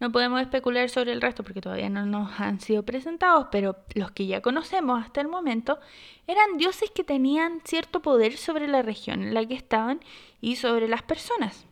no 0.00 0.10
podemos 0.10 0.40
especular 0.40 0.88
sobre 0.90 1.12
el 1.12 1.20
resto 1.20 1.44
porque 1.44 1.60
todavía 1.60 1.88
no 1.88 2.04
nos 2.04 2.40
han 2.40 2.60
sido 2.60 2.82
presentados, 2.82 3.48
pero 3.50 3.76
los 3.94 4.10
que 4.10 4.26
ya 4.26 4.42
conocemos 4.42 5.02
hasta 5.02 5.20
el 5.20 5.28
momento 5.28 5.78
eran 6.26 6.56
dioses 6.56 6.90
que 6.90 7.04
tenían 7.04 7.60
cierto 7.64 8.02
poder 8.02 8.36
sobre 8.36 8.66
la 8.66 8.82
región 8.82 9.22
en 9.22 9.34
la 9.34 9.46
que 9.46 9.54
estaban 9.54 10.00
y 10.40 10.56
sobre 10.56 10.88
las 10.88 11.02
personas. 11.02 11.66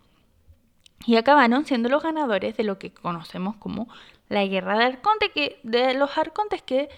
Y 1.04 1.16
acabaron 1.16 1.66
siendo 1.66 1.88
los 1.88 2.02
ganadores 2.02 2.56
de 2.56 2.62
lo 2.62 2.78
que 2.78 2.92
conocemos 2.92 3.56
como 3.56 3.88
la 4.28 4.46
guerra 4.46 4.78
de 4.78 4.84
Arconte, 4.84 5.30
que, 5.30 5.60
de 5.64 5.94
los 5.94 6.16
Arcontes, 6.16 6.62
que 6.62 6.88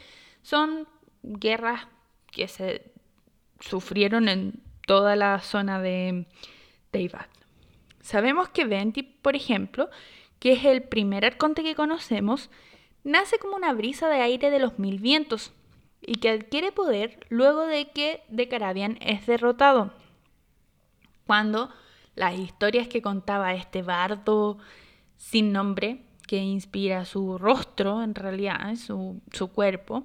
son 0.43 0.87
guerras 1.23 1.89
que 2.31 2.49
se 2.49 2.93
sufrieron 3.61 4.29
en 4.29 4.63
toda 4.87 5.17
la 5.17 5.41
zona 5.41 5.81
de 5.81 6.27
Teyvat. 6.91 7.29
Sabemos 8.01 8.51
que 8.51 8.67
Venti, 8.67 9.03
por 9.03 9.35
ejemplo, 9.35 9.89
que 10.45 10.53
es 10.53 10.67
el 10.67 10.83
primer 10.83 11.25
arconte 11.25 11.63
que 11.63 11.75
conocemos, 11.75 12.51
nace 13.03 13.39
como 13.39 13.57
una 13.57 13.73
brisa 13.73 14.11
de 14.11 14.21
aire 14.21 14.51
de 14.51 14.59
los 14.59 14.79
mil 14.79 14.99
vientos 14.99 15.55
y 16.03 16.17
que 16.17 16.29
adquiere 16.29 16.71
poder 16.71 17.19
luego 17.31 17.63
de 17.63 17.89
que 17.93 18.23
Decarabian 18.29 18.99
es 19.01 19.25
derrotado. 19.25 19.95
Cuando 21.27 21.71
las 22.15 22.39
historias 22.39 22.89
que 22.89 23.01
contaba 23.01 23.55
este 23.55 23.81
bardo 23.81 24.59
sin 25.17 25.51
nombre, 25.51 26.03
que 26.27 26.37
inspira 26.37 27.07
su 27.07 27.39
rostro, 27.39 28.03
en 28.03 28.15
realidad, 28.15 28.77
su, 28.77 29.23
su 29.33 29.51
cuerpo, 29.51 30.05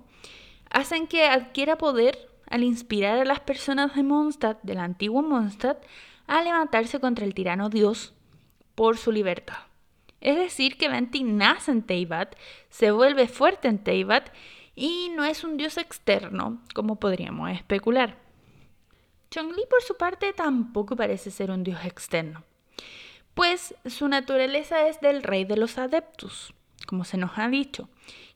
hacen 0.70 1.08
que 1.08 1.26
adquiera 1.26 1.78
poder 1.78 2.18
al 2.50 2.64
inspirar 2.64 3.20
a 3.20 3.26
las 3.26 3.42
personas 3.42 3.94
de 3.94 4.04
Mondstadt, 4.04 4.64
del 4.64 4.78
antiguo 4.78 5.22
Mondstadt, 5.22 5.84
a 6.28 6.42
levantarse 6.42 7.02
contra 7.02 7.26
el 7.26 7.34
tirano 7.34 7.70
Dios 7.70 8.14
por 8.76 8.98
su 8.98 9.12
libertad. 9.12 9.69
Es 10.22 10.36
decir, 10.36 10.78
que 10.78 10.90
Venti 10.90 11.24
nace 11.24 11.72
en 11.72 11.84
Teyvat, 11.84 12.36
se 12.70 12.92
vuelve 12.92 13.28
fuerte 13.28 13.68
en 13.68 13.84
Teyvat 13.84 14.32
y 14.76 15.10
no 15.16 15.24
es 15.24 15.44
un 15.44 15.58
dios 15.58 15.78
externo, 15.78 16.62
como 16.74 16.98
podríamos 16.98 17.52
especular. 17.52 18.18
Chongli, 19.32 19.64
por 19.70 19.82
su 19.84 19.96
parte, 19.96 20.34
tampoco 20.34 20.96
parece 20.96 21.32
ser 21.32 21.52
un 21.52 21.64
dios 21.64 21.86
externo, 21.86 22.44
pues 23.34 23.76
su 23.86 24.08
naturaleza 24.08 24.88
es 24.88 25.00
del 25.02 25.22
rey 25.22 25.46
de 25.46 25.58
los 25.58 25.78
adeptus, 25.78 26.54
como 26.88 27.06
se 27.06 27.18
nos 27.18 27.38
ha 27.38 27.48
dicho, 27.48 27.90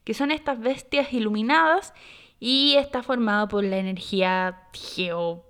que 0.03 0.13
son 0.13 0.31
estas 0.31 0.59
bestias 0.59 1.11
iluminadas 1.13 1.93
y 2.39 2.75
está 2.75 3.03
formado 3.03 3.47
por 3.47 3.63
la 3.63 3.77
energía 3.77 4.67
geo 4.73 5.45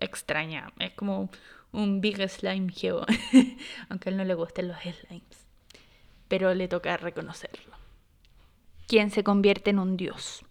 extraña. 0.00 0.72
Es 0.78 0.92
como 0.92 1.30
un 1.72 2.00
big 2.00 2.28
slime 2.28 2.72
geo, 2.72 3.06
aunque 3.88 4.08
a 4.08 4.12
él 4.12 4.18
no 4.18 4.24
le 4.24 4.34
gusten 4.34 4.68
los 4.68 4.78
slimes, 4.78 5.45
pero 6.28 6.54
le 6.54 6.68
toca 6.68 6.96
reconocerlo. 6.96 7.76
Quien 8.86 9.10
se 9.10 9.24
convierte 9.24 9.70
en 9.70 9.78
un 9.78 9.96
dios. 9.96 10.44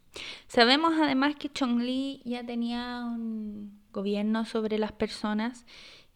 Sabemos 0.48 0.94
además 1.01 1.36
que 1.36 1.51
Chongli 1.51 2.22
ya 2.25 2.46
tenía 2.46 3.03
un 3.05 3.82
gobierno 3.91 4.46
sobre 4.46 4.77
las 4.77 4.91
personas 4.91 5.65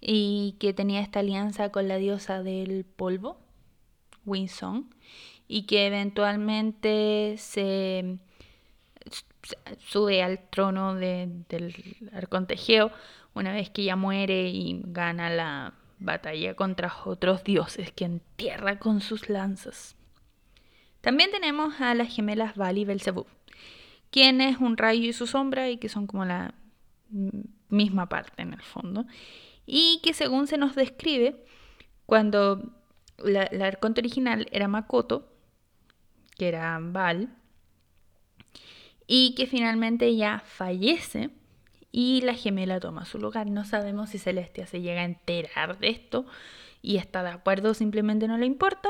y 0.01 0.55
que 0.59 0.73
tenía 0.73 1.01
esta 1.01 1.19
alianza 1.19 1.71
con 1.71 1.87
la 1.87 1.97
diosa 1.97 2.43
del 2.43 2.85
polvo, 2.85 3.39
Winsong, 4.25 4.89
y 5.47 5.63
que 5.63 5.87
eventualmente 5.87 7.35
se 7.37 8.19
sube 9.79 10.21
al 10.21 10.39
trono 10.49 10.95
del 10.95 11.45
arconte 12.13 12.55
Geo 12.55 12.91
una 13.33 13.53
vez 13.53 13.69
que 13.69 13.83
ella 13.83 13.95
muere 13.95 14.49
y 14.49 14.81
gana 14.85 15.29
la 15.29 15.73
batalla 15.99 16.55
contra 16.55 16.91
otros 17.05 17.43
dioses 17.43 17.91
que 17.91 18.05
entierra 18.05 18.79
con 18.79 19.01
sus 19.01 19.29
lanzas. 19.29 19.95
También 21.01 21.31
tenemos 21.31 21.79
a 21.79 21.93
las 21.93 22.13
gemelas 22.13 22.55
Vali 22.55 22.81
y 22.81 22.85
Belzebub, 22.85 23.27
quienes 24.11 24.57
un 24.57 24.77
rayo 24.77 25.07
y 25.07 25.13
su 25.13 25.27
sombra 25.27 25.69
y 25.69 25.77
que 25.77 25.89
son 25.89 26.07
como 26.07 26.25
la 26.25 26.53
misma 27.69 28.09
parte 28.09 28.41
en 28.41 28.53
el 28.53 28.61
fondo, 28.61 29.05
y 29.65 29.99
que 30.03 30.13
según 30.13 30.47
se 30.47 30.57
nos 30.57 30.75
describe, 30.75 31.45
cuando 32.05 32.73
la, 33.17 33.49
arconte 33.61 34.01
original 34.01 34.47
era 34.51 34.67
Makoto, 34.67 35.31
que 36.37 36.47
era 36.47 36.77
Val, 36.81 37.35
y 39.05 39.35
que 39.35 39.47
finalmente 39.47 40.15
ya 40.15 40.43
fallece 40.45 41.29
y 41.91 42.21
la 42.21 42.33
gemela 42.33 42.79
toma 42.79 43.05
su 43.05 43.19
lugar. 43.19 43.47
No 43.47 43.65
sabemos 43.65 44.09
si 44.09 44.19
Celestia 44.19 44.67
se 44.67 44.81
llega 44.81 45.01
a 45.01 45.05
enterar 45.05 45.79
de 45.79 45.89
esto 45.89 46.25
y 46.81 46.97
está 46.97 47.23
de 47.23 47.29
acuerdo, 47.29 47.73
simplemente 47.73 48.27
no 48.27 48.37
le 48.37 48.45
importa, 48.45 48.89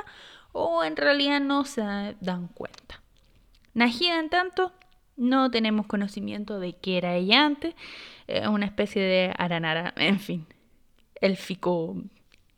o 0.51 0.83
en 0.83 0.95
realidad 0.95 1.39
no 1.39 1.65
se 1.65 1.81
dan 2.19 2.47
cuenta. 2.47 3.01
Najida, 3.73 4.19
en 4.19 4.29
tanto, 4.29 4.73
no 5.15 5.49
tenemos 5.51 5.87
conocimiento 5.87 6.59
de 6.59 6.73
qué 6.73 6.97
era 6.97 7.15
ella 7.15 7.45
antes, 7.45 7.75
una 8.49 8.65
especie 8.65 9.01
de 9.01 9.33
aranara, 9.37 9.93
en 9.95 10.19
fin, 10.19 10.45
élfico 11.15 11.95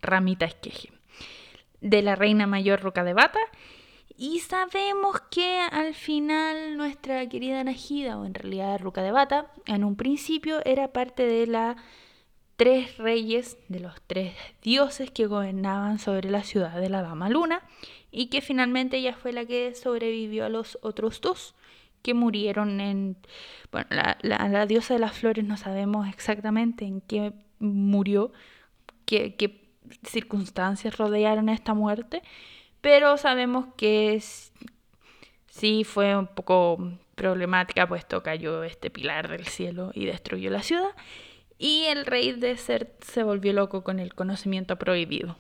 ramita 0.02 0.46
esqueje. 0.46 0.92
De 1.80 2.02
la 2.02 2.16
reina 2.16 2.46
mayor 2.48 2.82
Roca 2.82 3.04
de 3.04 3.14
Bata. 3.14 3.40
Y 4.24 4.38
sabemos 4.42 5.20
que 5.32 5.58
al 5.72 5.96
final 5.96 6.78
nuestra 6.78 7.28
querida 7.28 7.64
Najida, 7.64 8.20
o 8.20 8.26
en 8.26 8.36
realidad 8.36 8.80
Ruca 8.80 9.02
de 9.02 9.12
Bata, 9.12 9.52
en 9.66 9.84
un 9.84 9.96
principio 9.96 10.60
era 10.64 10.94
parte 10.94 11.26
de 11.26 11.48
la 11.48 11.76
tres 12.56 13.00
reyes, 13.00 13.58
de 13.68 13.80
los 13.80 14.00
tres 14.06 14.36
dioses 14.62 15.10
que 15.10 15.26
gobernaban 15.26 15.98
sobre 15.98 16.30
la 16.30 16.44
ciudad 16.44 16.80
de 16.80 16.88
la 16.88 17.02
Dama 17.02 17.30
Luna, 17.30 17.64
y 18.12 18.28
que 18.28 18.42
finalmente 18.42 18.98
ella 18.98 19.16
fue 19.16 19.34
la 19.34 19.44
que 19.44 19.74
sobrevivió 19.74 20.46
a 20.46 20.50
los 20.50 20.78
otros 20.84 21.20
dos 21.20 21.56
que 22.04 22.14
murieron 22.14 22.80
en... 22.80 23.18
Bueno, 23.72 23.88
la, 23.90 24.66
diosa 24.68 24.94
de 24.94 25.00
las 25.00 25.18
flores 25.18 25.46
no 25.46 25.58
sabemos 25.58 26.08
exactamente 26.08 26.86
en 26.86 27.02
qué 27.02 27.34
murió, 27.58 28.32
qué, 29.08 29.36
qué 29.36 29.68
circunstancias 30.04 30.96
rodearon 30.96 31.50
esta 31.50 31.74
muerte, 31.74 32.22
pero 32.82 33.18
sabemos 33.18 33.68
que 33.78 34.22
sí 35.48 35.84
fue 35.84 36.16
un 36.18 36.28
poco 36.28 36.78
problemática, 37.16 37.88
puesto 37.88 38.24
cayó 38.24 38.64
este 38.64 38.90
pilar 38.90 39.30
del 39.30 39.46
cielo 39.46 39.92
y 39.94 40.06
destruyó 40.06 40.50
la 40.50 40.64
ciudad, 40.64 40.90
y 41.58 41.84
el 41.86 42.06
rey 42.08 42.32
de 42.32 42.58
Ser 42.58 42.96
se 43.02 43.22
volvió 43.22 43.54
loco 43.54 43.84
con 43.84 44.00
el 44.00 44.16
conocimiento 44.16 44.78
prohibido. 44.78 45.38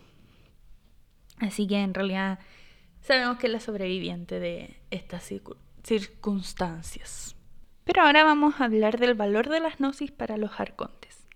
Así 1.39 1.67
que 1.67 1.79
en 1.79 1.95
realidad 1.95 2.37
sabemos 3.01 3.39
que 3.39 3.47
es 3.47 3.53
la 3.53 3.59
sobreviviente 3.59 4.39
de 4.39 4.77
estas 4.91 5.27
circunstancias. 5.83 7.35
Pero 7.83 8.03
ahora 8.03 8.23
vamos 8.23 8.61
a 8.61 8.65
hablar 8.65 8.99
del 8.99 9.15
valor 9.15 9.49
de 9.49 9.59
las 9.59 9.79
gnosis 9.79 10.11
para 10.11 10.37
los 10.37 10.59
arcontes. 10.59 11.27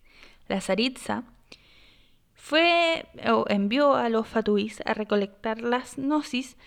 La 0.48 0.62
zaritza 0.62 1.24
fue 2.46 3.08
o 3.28 3.46
envió 3.48 3.96
a 3.96 4.08
los 4.10 4.28
fatuís 4.28 4.80
a 4.86 4.94
recolectar 4.94 5.62
las 5.62 5.98
gnosis 5.98 6.58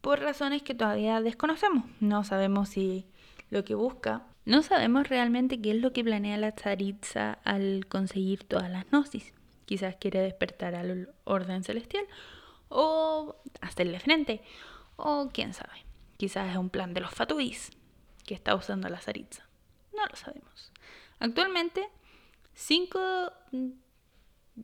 por 0.00 0.18
razones 0.18 0.62
que 0.62 0.74
todavía 0.74 1.20
desconocemos. 1.20 1.84
No 2.00 2.24
sabemos 2.24 2.70
si 2.70 3.04
lo 3.50 3.62
que 3.62 3.74
busca, 3.74 4.22
no 4.46 4.62
sabemos 4.62 5.10
realmente 5.10 5.60
qué 5.60 5.72
es 5.72 5.76
lo 5.76 5.92
que 5.92 6.02
planea 6.02 6.38
la 6.38 6.52
tzaritza 6.52 7.34
al 7.44 7.84
conseguir 7.86 8.44
todas 8.44 8.70
las 8.70 8.86
gnosis. 8.90 9.34
Quizás 9.66 9.94
quiere 9.96 10.20
despertar 10.22 10.74
al 10.74 11.12
orden 11.24 11.64
celestial 11.64 12.06
o 12.70 13.36
hacerle 13.60 14.00
frente 14.00 14.40
o 14.96 15.28
quién 15.34 15.52
sabe. 15.52 15.84
Quizás 16.16 16.50
es 16.50 16.56
un 16.56 16.70
plan 16.70 16.94
de 16.94 17.02
los 17.02 17.10
fatuís 17.10 17.72
que 18.24 18.32
está 18.32 18.54
usando 18.54 18.88
la 18.88 19.02
zaritza. 19.02 19.46
No 19.94 20.06
lo 20.06 20.16
sabemos. 20.16 20.72
Actualmente, 21.18 21.86
cinco 22.54 22.98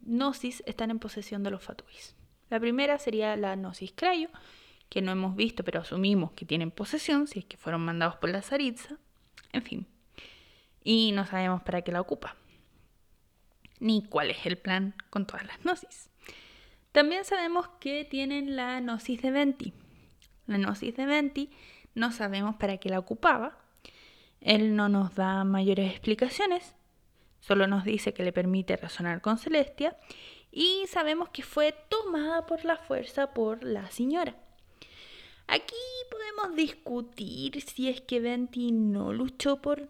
gnosis 0.03 0.63
están 0.67 0.91
en 0.91 0.99
posesión 0.99 1.43
de 1.43 1.51
los 1.51 1.63
fatuis. 1.63 2.15
La 2.51 2.61
primera 2.61 2.99
sería 2.99 3.37
la 3.37 3.57
gnosis 3.57 3.93
crayo, 3.93 4.29
que 4.89 5.03
no 5.03 5.13
hemos 5.13 5.35
visto, 5.35 5.65
pero 5.65 5.81
asumimos 5.81 6.33
que 6.33 6.45
tienen 6.45 6.71
posesión, 6.71 7.27
si 7.27 7.41
es 7.41 7.45
que 7.45 7.57
fueron 7.57 7.85
mandados 7.85 8.17
por 8.17 8.31
la 8.31 8.43
zaritza. 8.43 8.99
En 9.53 9.63
fin. 9.63 9.87
Y 10.85 11.13
no 11.13 11.27
sabemos 11.27 11.63
para 11.63 11.83
qué 11.83 11.91
la 11.91 12.01
ocupa. 12.01 12.37
Ni 13.81 14.05
cuál 14.05 14.31
es 14.31 14.47
el 14.47 14.59
plan 14.59 14.95
con 15.11 15.27
todas 15.27 15.45
las 15.45 15.59
gnosis. 15.63 16.11
También 16.93 17.25
sabemos 17.25 17.69
que 17.81 18.05
tienen 18.05 18.57
la 18.57 18.81
gnosis 18.81 19.21
de 19.23 19.31
Venti. 19.31 19.75
La 20.47 20.57
gnosis 20.57 20.97
de 20.97 21.07
Venti 21.07 21.51
no 21.95 22.13
sabemos 22.13 22.55
para 22.57 22.77
qué 22.79 22.89
la 22.89 23.01
ocupaba. 23.01 23.59
Él 24.41 24.77
no 24.77 24.89
nos 24.89 25.17
da 25.17 25.43
mayores 25.43 25.91
explicaciones, 25.91 26.76
solo 27.47 27.67
nos 27.67 27.85
dice 27.85 28.13
que 28.13 28.25
le 28.25 28.33
permite 28.33 28.77
razonar 28.77 29.21
con 29.21 29.39
Celestia 29.39 29.97
y 30.51 30.85
sabemos 30.89 31.29
que 31.29 31.43
fue 31.43 31.75
tomada 31.89 32.47
por 32.47 32.65
la 32.65 32.77
fuerza 32.77 33.33
por 33.33 33.63
la 33.63 33.91
señora. 33.91 34.35
Aquí 35.47 35.75
podemos 36.11 36.57
discutir 36.57 37.61
si 37.63 37.89
es 37.89 38.01
que 38.01 38.21
Venti 38.21 38.73
no 38.73 39.13
luchó 39.13 39.63
por 39.63 39.89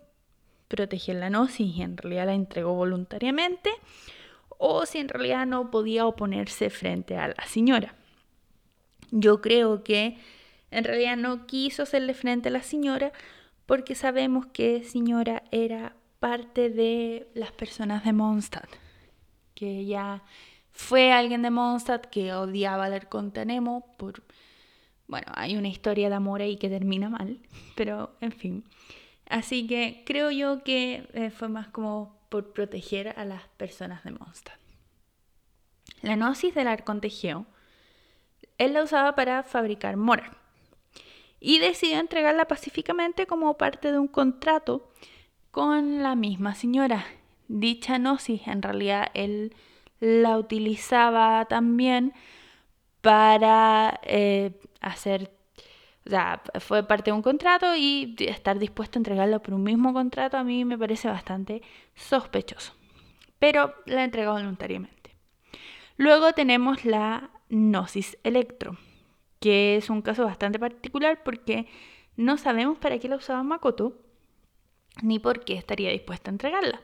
proteger 0.69 1.17
la 1.17 1.31
gnosis 1.31 1.77
y 1.77 1.83
en 1.83 1.97
realidad 1.97 2.27
la 2.27 2.35
entregó 2.35 2.75
voluntariamente 2.75 3.71
o 4.59 4.85
si 4.85 4.99
en 4.99 5.09
realidad 5.09 5.47
no 5.47 5.71
podía 5.71 6.07
oponerse 6.07 6.69
frente 6.69 7.17
a 7.17 7.29
la 7.29 7.47
señora. 7.47 7.95
Yo 9.11 9.41
creo 9.41 9.83
que 9.83 10.19
en 10.71 10.85
realidad 10.85 11.17
no 11.17 11.47
quiso 11.47 11.85
hacerle 11.85 12.13
frente 12.13 12.49
a 12.49 12.53
la 12.53 12.63
señora 12.63 13.13
porque 13.65 13.95
sabemos 13.95 14.47
que 14.47 14.85
señora 14.85 15.43
era 15.53 15.95
parte 16.19 16.71
de 16.71 17.29
las 17.35 17.53
personas 17.53 18.05
de 18.05 18.13
Mondstadt, 18.13 18.69
que 19.55 19.81
ella 19.81 20.23
fue 20.73 21.13
alguien 21.13 21.43
de 21.43 21.51
Mondstadt 21.51 22.07
que 22.07 22.35
odiaba 22.35 22.85
al 22.85 22.95
Arconte 22.95 23.45
Nemo 23.45 23.95
por... 23.97 24.23
Bueno, 25.09 25.27
hay 25.35 25.57
una 25.57 25.69
historia 25.69 26.09
de 26.09 26.17
amor 26.17 26.43
ahí 26.43 26.57
que 26.57 26.69
termina 26.69 27.09
mal, 27.09 27.39
pero 27.77 28.17
en 28.21 28.33
fin. 28.33 28.65
Así 29.29 29.67
que 29.67 30.03
creo 30.05 30.31
yo 30.31 30.63
que 30.65 31.09
eh, 31.13 31.31
fue 31.31 31.49
más 31.49 31.69
como 31.69 32.19
por 32.29 32.53
proteger 32.53 33.15
a 33.19 33.25
las 33.25 33.47
personas 33.57 34.05
de 34.05 34.13
Mondstadt. 34.13 34.59
La 36.03 36.17
gnosis 36.17 36.55
del 36.55 36.69
Arconte 36.69 37.09
Geo, 37.09 37.47
él 38.59 38.75
la 38.75 38.83
usaba 38.83 39.15
para 39.15 39.43
fabricar 39.43 39.97
mora 39.97 40.37
y 41.41 41.59
decidió 41.59 41.99
entregarla 41.99 42.47
pacíficamente 42.47 43.27
como 43.27 43.57
parte 43.57 43.93
de 43.93 43.99
un 43.99 44.09
contrato 44.09 44.91
con 45.57 46.03
la 46.03 46.17
misma 46.17 46.55
señora. 46.55 47.07
Dicha 47.49 47.97
gnosis 47.97 48.47
en 48.47 48.61
realidad 48.61 49.09
él 49.15 49.55
la 50.01 50.37
utilizaba 50.37 51.47
también 51.47 52.13
para 53.01 53.99
eh, 54.03 54.61
hacer, 54.83 55.33
o 56.05 56.11
sea, 56.11 56.43
fue 56.61 56.87
parte 56.87 57.11
de 57.11 57.17
un 57.17 57.23
contrato 57.23 57.75
y 57.75 58.17
estar 58.19 58.59
dispuesto 58.59 58.99
a 58.99 59.01
entregarlo 59.01 59.41
por 59.41 59.55
un 59.55 59.63
mismo 59.63 59.95
contrato 59.95 60.37
a 60.37 60.45
mí 60.45 60.67
me 60.67 60.77
parece 60.77 61.09
bastante 61.09 61.63
sospechoso. 61.95 62.75
Pero 63.39 63.73
la 63.87 64.05
entregó 64.05 64.33
voluntariamente. 64.33 65.17
Luego 65.97 66.33
tenemos 66.33 66.85
la 66.85 67.31
gnosis 67.49 68.19
electro 68.25 68.77
que 69.41 69.77
es 69.77 69.89
un 69.89 70.03
caso 70.03 70.27
bastante 70.27 70.59
particular 70.59 71.23
porque 71.25 71.67
no 72.19 72.37
sabemos 72.37 72.77
para 72.77 72.99
qué 72.99 73.09
la 73.09 73.17
usaba 73.17 73.43
Makoto 73.43 74.06
ni 75.03 75.19
por 75.19 75.45
qué 75.45 75.55
estaría 75.55 75.91
dispuesta 75.91 76.31
a 76.31 76.33
entregarla. 76.33 76.81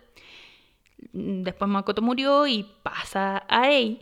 Después 1.12 1.70
Makoto 1.70 2.02
murió 2.02 2.46
y 2.46 2.66
pasa 2.82 3.44
a 3.48 3.70
Ei, 3.70 4.00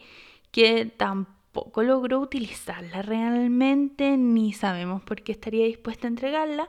que 0.50 0.86
tampoco 0.86 1.82
logró 1.82 2.20
utilizarla 2.20 3.02
realmente, 3.02 4.16
ni 4.16 4.52
sabemos 4.52 5.02
por 5.02 5.22
qué 5.22 5.32
estaría 5.32 5.66
dispuesta 5.66 6.06
a 6.06 6.10
entregarla, 6.10 6.68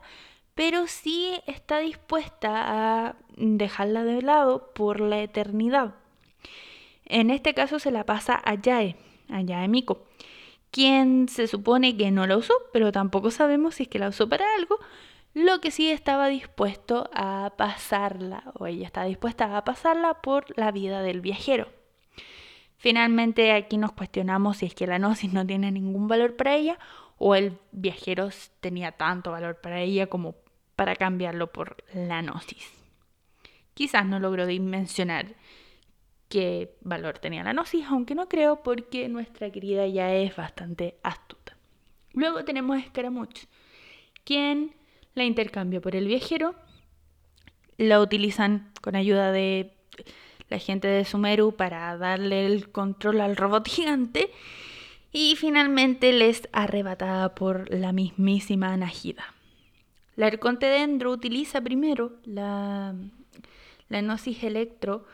pero 0.54 0.86
sí 0.86 1.32
está 1.46 1.78
dispuesta 1.78 3.08
a 3.08 3.16
dejarla 3.36 4.04
de 4.04 4.22
lado 4.22 4.72
por 4.74 5.00
la 5.00 5.22
eternidad. 5.22 5.94
En 7.04 7.30
este 7.30 7.54
caso 7.54 7.78
se 7.78 7.90
la 7.90 8.04
pasa 8.04 8.40
a 8.44 8.54
Yae, 8.54 8.96
a 9.28 9.42
Yae 9.42 9.68
Miko 9.68 10.06
quien 10.72 11.28
se 11.28 11.46
supone 11.46 11.96
que 11.96 12.10
no 12.10 12.26
la 12.26 12.36
usó, 12.36 12.54
pero 12.72 12.90
tampoco 12.90 13.30
sabemos 13.30 13.76
si 13.76 13.84
es 13.84 13.88
que 13.88 14.00
la 14.00 14.08
usó 14.08 14.28
para 14.28 14.46
algo, 14.58 14.80
lo 15.34 15.60
que 15.60 15.70
sí 15.70 15.90
estaba 15.90 16.28
dispuesto 16.28 17.10
a 17.14 17.54
pasarla, 17.56 18.52
o 18.54 18.66
ella 18.66 18.86
está 18.86 19.04
dispuesta 19.04 19.56
a 19.56 19.64
pasarla 19.64 20.20
por 20.20 20.56
la 20.58 20.70
vida 20.70 21.02
del 21.02 21.20
viajero. 21.20 21.68
Finalmente 22.76 23.52
aquí 23.52 23.76
nos 23.76 23.92
cuestionamos 23.92 24.58
si 24.58 24.66
es 24.66 24.74
que 24.74 24.86
la 24.86 24.98
gnosis 24.98 25.32
no 25.32 25.46
tiene 25.46 25.70
ningún 25.70 26.08
valor 26.08 26.36
para 26.36 26.56
ella 26.56 26.78
o 27.16 27.36
el 27.36 27.56
viajero 27.70 28.30
tenía 28.60 28.90
tanto 28.90 29.30
valor 29.30 29.60
para 29.60 29.80
ella 29.80 30.08
como 30.08 30.34
para 30.74 30.96
cambiarlo 30.96 31.52
por 31.52 31.76
la 31.94 32.20
gnosis. 32.20 32.68
Quizás 33.74 34.04
no 34.04 34.18
logró 34.18 34.46
dimensionar 34.46 35.36
qué 36.28 36.74
valor 36.80 37.20
tenía 37.20 37.44
la 37.44 37.52
gnosis, 37.52 37.86
aunque 37.86 38.16
no 38.16 38.28
creo 38.28 38.64
porque 38.64 39.08
nuestra 39.08 39.50
querida 39.50 39.86
ya 39.86 40.12
es 40.12 40.34
bastante 40.34 40.98
astuta. 41.04 41.56
Luego 42.14 42.44
tenemos 42.44 42.78
Escaramuch, 42.78 43.44
quien 44.24 44.74
la 45.14 45.24
intercambia 45.24 45.80
por 45.80 45.96
el 45.96 46.06
viajero, 46.06 46.54
la 47.76 48.00
utilizan 48.00 48.70
con 48.80 48.96
ayuda 48.96 49.32
de 49.32 49.72
la 50.48 50.58
gente 50.58 50.88
de 50.88 51.04
Sumeru 51.04 51.56
para 51.56 51.96
darle 51.96 52.46
el 52.46 52.70
control 52.70 53.20
al 53.20 53.36
robot 53.36 53.68
gigante 53.68 54.30
y 55.12 55.36
finalmente 55.36 56.12
les 56.12 56.48
arrebatada 56.52 57.34
por 57.34 57.72
la 57.72 57.92
mismísima 57.92 58.76
Nagida. 58.76 59.34
La 60.16 60.26
Arconte 60.26 60.66
Dendro 60.66 61.10
utiliza 61.10 61.60
primero 61.60 62.12
la, 62.24 62.94
la 63.88 64.00
Gnosis 64.02 64.44
Electro 64.44 65.06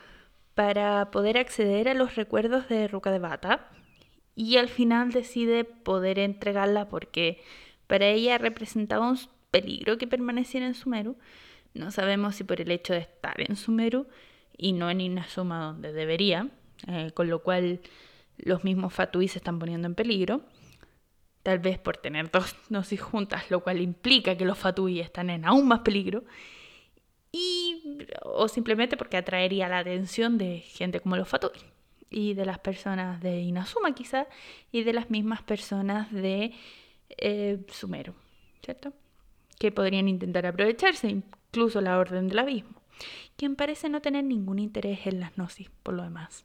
para 0.55 1.11
poder 1.13 1.39
acceder 1.39 1.89
a 1.89 1.95
los 1.95 2.17
recuerdos 2.17 2.69
de 2.69 2.89
Ruka 2.89 3.13
de 3.13 3.21
Bata 3.21 3.69
y 4.35 4.57
al 4.57 4.69
final 4.69 5.13
decide 5.13 5.65
poder 5.65 6.19
entregarla 6.19 6.89
porque 6.89 7.41
para 7.87 8.07
ella 8.07 8.39
representaba 8.39 9.09
un 9.09 9.19
peligro 9.51 9.99
que 9.99 10.07
permaneciera 10.07 10.67
en 10.67 10.75
Sumeru. 10.75 11.17
No 11.75 11.91
sabemos 11.91 12.37
si 12.37 12.45
por 12.45 12.61
el 12.61 12.71
hecho 12.71 12.93
de 12.93 13.01
estar 13.01 13.41
en 13.41 13.57
Sumeru 13.57 14.07
y 14.57 14.73
no 14.73 14.91
en 14.91 15.01
Inazuma 15.01 15.67
donde 15.67 15.93
debería, 15.93 16.49
eh, 16.87 17.11
con 17.15 17.29
lo 17.29 17.43
cual 17.43 17.81
los 18.37 18.65
mismos 18.65 18.93
Fatui 18.93 19.29
se 19.29 19.39
están 19.39 19.59
poniendo 19.59 19.87
en 19.87 19.95
peligro. 19.95 20.43
Tal 21.43 21.61
vez 21.61 21.79
por 21.79 21.97
tener 21.97 22.31
dos 22.31 22.57
gnosis 22.69 23.01
juntas, 23.01 23.51
lo 23.51 23.63
cual 23.63 23.81
implica 23.81 24.37
que 24.37 24.45
los 24.45 24.59
Fatui 24.59 25.01
están 25.01 25.31
en 25.31 25.45
aún 25.45 25.69
más 25.69 25.81
peligro 25.81 26.25
y, 27.33 27.99
o 28.23 28.49
simplemente 28.49 28.97
porque 28.97 29.17
atraería 29.17 29.69
la 29.69 29.79
atención 29.79 30.39
de 30.39 30.61
gente 30.61 31.01
como 31.01 31.17
los 31.17 31.29
Fatui 31.29 31.61
y 32.11 32.35
de 32.35 32.47
las 32.47 32.59
personas 32.59 33.21
de 33.21 33.41
Inazuma 33.41 33.95
quizá 33.95 34.27
y 34.73 34.83
de 34.83 34.93
las 34.93 35.11
mismas 35.11 35.43
personas 35.43 36.11
de 36.13 36.55
eh, 37.19 37.59
Sumeru, 37.69 38.15
¿cierto? 38.63 38.93
Que 39.59 39.73
podrían 39.73 40.09
intentar 40.09 40.47
aprovecharse, 40.47 41.09
incluso 41.09 41.81
la 41.81 41.99
Orden 41.99 42.29
del 42.29 42.39
Abismo, 42.39 42.83
quien 43.37 43.57
parece 43.57 43.89
no 43.89 44.01
tener 44.01 44.25
ningún 44.25 44.59
interés 44.59 45.07
en 45.07 45.21
las 45.21 45.37
Gnosis 45.37 45.71
por 45.83 45.95
lo 45.95 46.03
demás. 46.03 46.45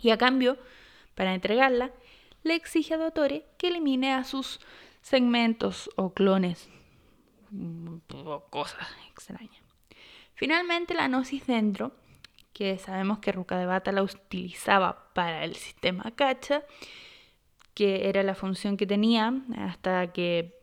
Y 0.00 0.10
a 0.10 0.18
cambio, 0.18 0.58
para 1.14 1.34
entregarla, 1.34 1.92
le 2.42 2.54
exige 2.54 2.94
a 2.94 2.98
Dottore 2.98 3.46
que 3.58 3.68
elimine 3.68 4.12
a 4.12 4.24
sus 4.24 4.60
segmentos 5.00 5.90
o 5.96 6.14
clones 6.14 6.68
mm, 7.50 7.96
o 8.12 8.44
cosas 8.50 8.86
extrañas. 9.10 9.62
Finalmente, 10.34 10.94
la 10.94 11.08
gnosis 11.08 11.46
dentro, 11.46 11.92
que 12.52 12.78
sabemos 12.78 13.18
que 13.18 13.32
Ruka 13.32 13.56
de 13.58 13.66
Bata 13.66 13.92
la 13.92 14.02
utilizaba 14.02 15.12
para 15.14 15.44
el 15.44 15.54
sistema 15.54 16.10
Cacha, 16.14 16.64
que 17.74 18.08
era 18.08 18.22
la 18.22 18.34
función 18.34 18.76
que 18.76 18.86
tenía 18.86 19.32
hasta 19.56 20.12
que 20.12 20.60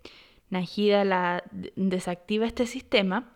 Najida 0.52 1.04
la 1.06 1.44
desactiva 1.76 2.46
este 2.46 2.68
sistema, 2.68 3.34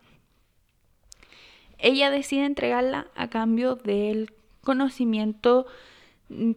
ella 1.78 2.12
decide 2.12 2.45
entregarla 2.45 3.08
a 3.15 3.30
cambio 3.30 3.75
del 3.75 4.34
conocimiento 4.62 5.65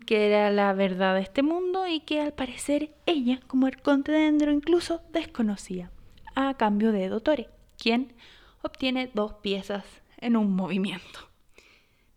que 0.07 0.27
era 0.27 0.51
la 0.51 0.73
verdad 0.73 1.15
de 1.15 1.21
este 1.21 1.43
mundo 1.43 1.87
y 1.87 2.01
que 2.01 2.21
al 2.21 2.33
parecer 2.33 2.95
ella, 3.07 3.41
como 3.47 3.67
el 3.67 3.81
conte 3.81 4.13
dentro, 4.13 4.51
incluso 4.51 5.03
desconocía, 5.13 5.91
a 6.35 6.55
cambio 6.55 6.93
de 6.93 7.09
Dotore, 7.09 7.49
quien 7.77 8.15
obtiene 8.63 9.11
dos 9.13 9.35
piezas 9.35 9.85
en 10.17 10.37
un 10.37 10.55
movimiento. 10.55 11.21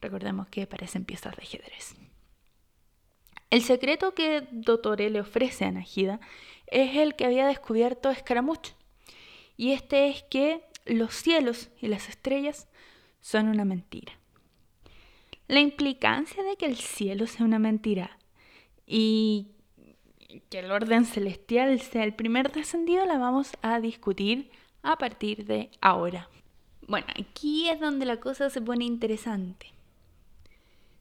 Recordemos 0.01 0.47
que 0.47 0.65
parecen 0.65 1.05
piezas 1.05 1.35
de 1.35 1.43
ajedrez. 1.43 1.95
El 3.51 3.61
secreto 3.61 4.13
que 4.13 4.47
Dottore 4.51 5.09
le 5.09 5.19
ofrece 5.19 5.65
a 5.65 5.71
Najida 5.71 6.21
es 6.71 6.95
el 6.97 7.15
que 7.15 7.25
había 7.25 7.45
descubierto 7.45 8.09
Escaramucho. 8.09 8.73
Y 9.57 9.73
este 9.73 10.07
es 10.07 10.23
que 10.23 10.63
los 10.85 11.13
cielos 11.13 11.69
y 11.79 11.87
las 11.87 12.09
estrellas 12.09 12.67
son 13.19 13.47
una 13.47 13.65
mentira. 13.65 14.13
La 15.47 15.59
implicancia 15.59 16.43
de 16.43 16.55
que 16.55 16.65
el 16.65 16.77
cielo 16.77 17.27
sea 17.27 17.45
una 17.45 17.59
mentira 17.59 18.17
y 18.87 19.49
que 20.49 20.59
el 20.59 20.71
orden 20.71 21.05
celestial 21.05 21.79
sea 21.81 22.03
el 22.03 22.13
primer 22.13 22.51
descendido 22.51 23.05
la 23.05 23.17
vamos 23.17 23.51
a 23.61 23.79
discutir 23.79 24.49
a 24.81 24.97
partir 24.97 25.45
de 25.45 25.69
ahora. 25.81 26.29
Bueno, 26.87 27.07
aquí 27.19 27.69
es 27.69 27.79
donde 27.79 28.05
la 28.05 28.19
cosa 28.19 28.49
se 28.49 28.61
pone 28.61 28.85
interesante. 28.85 29.67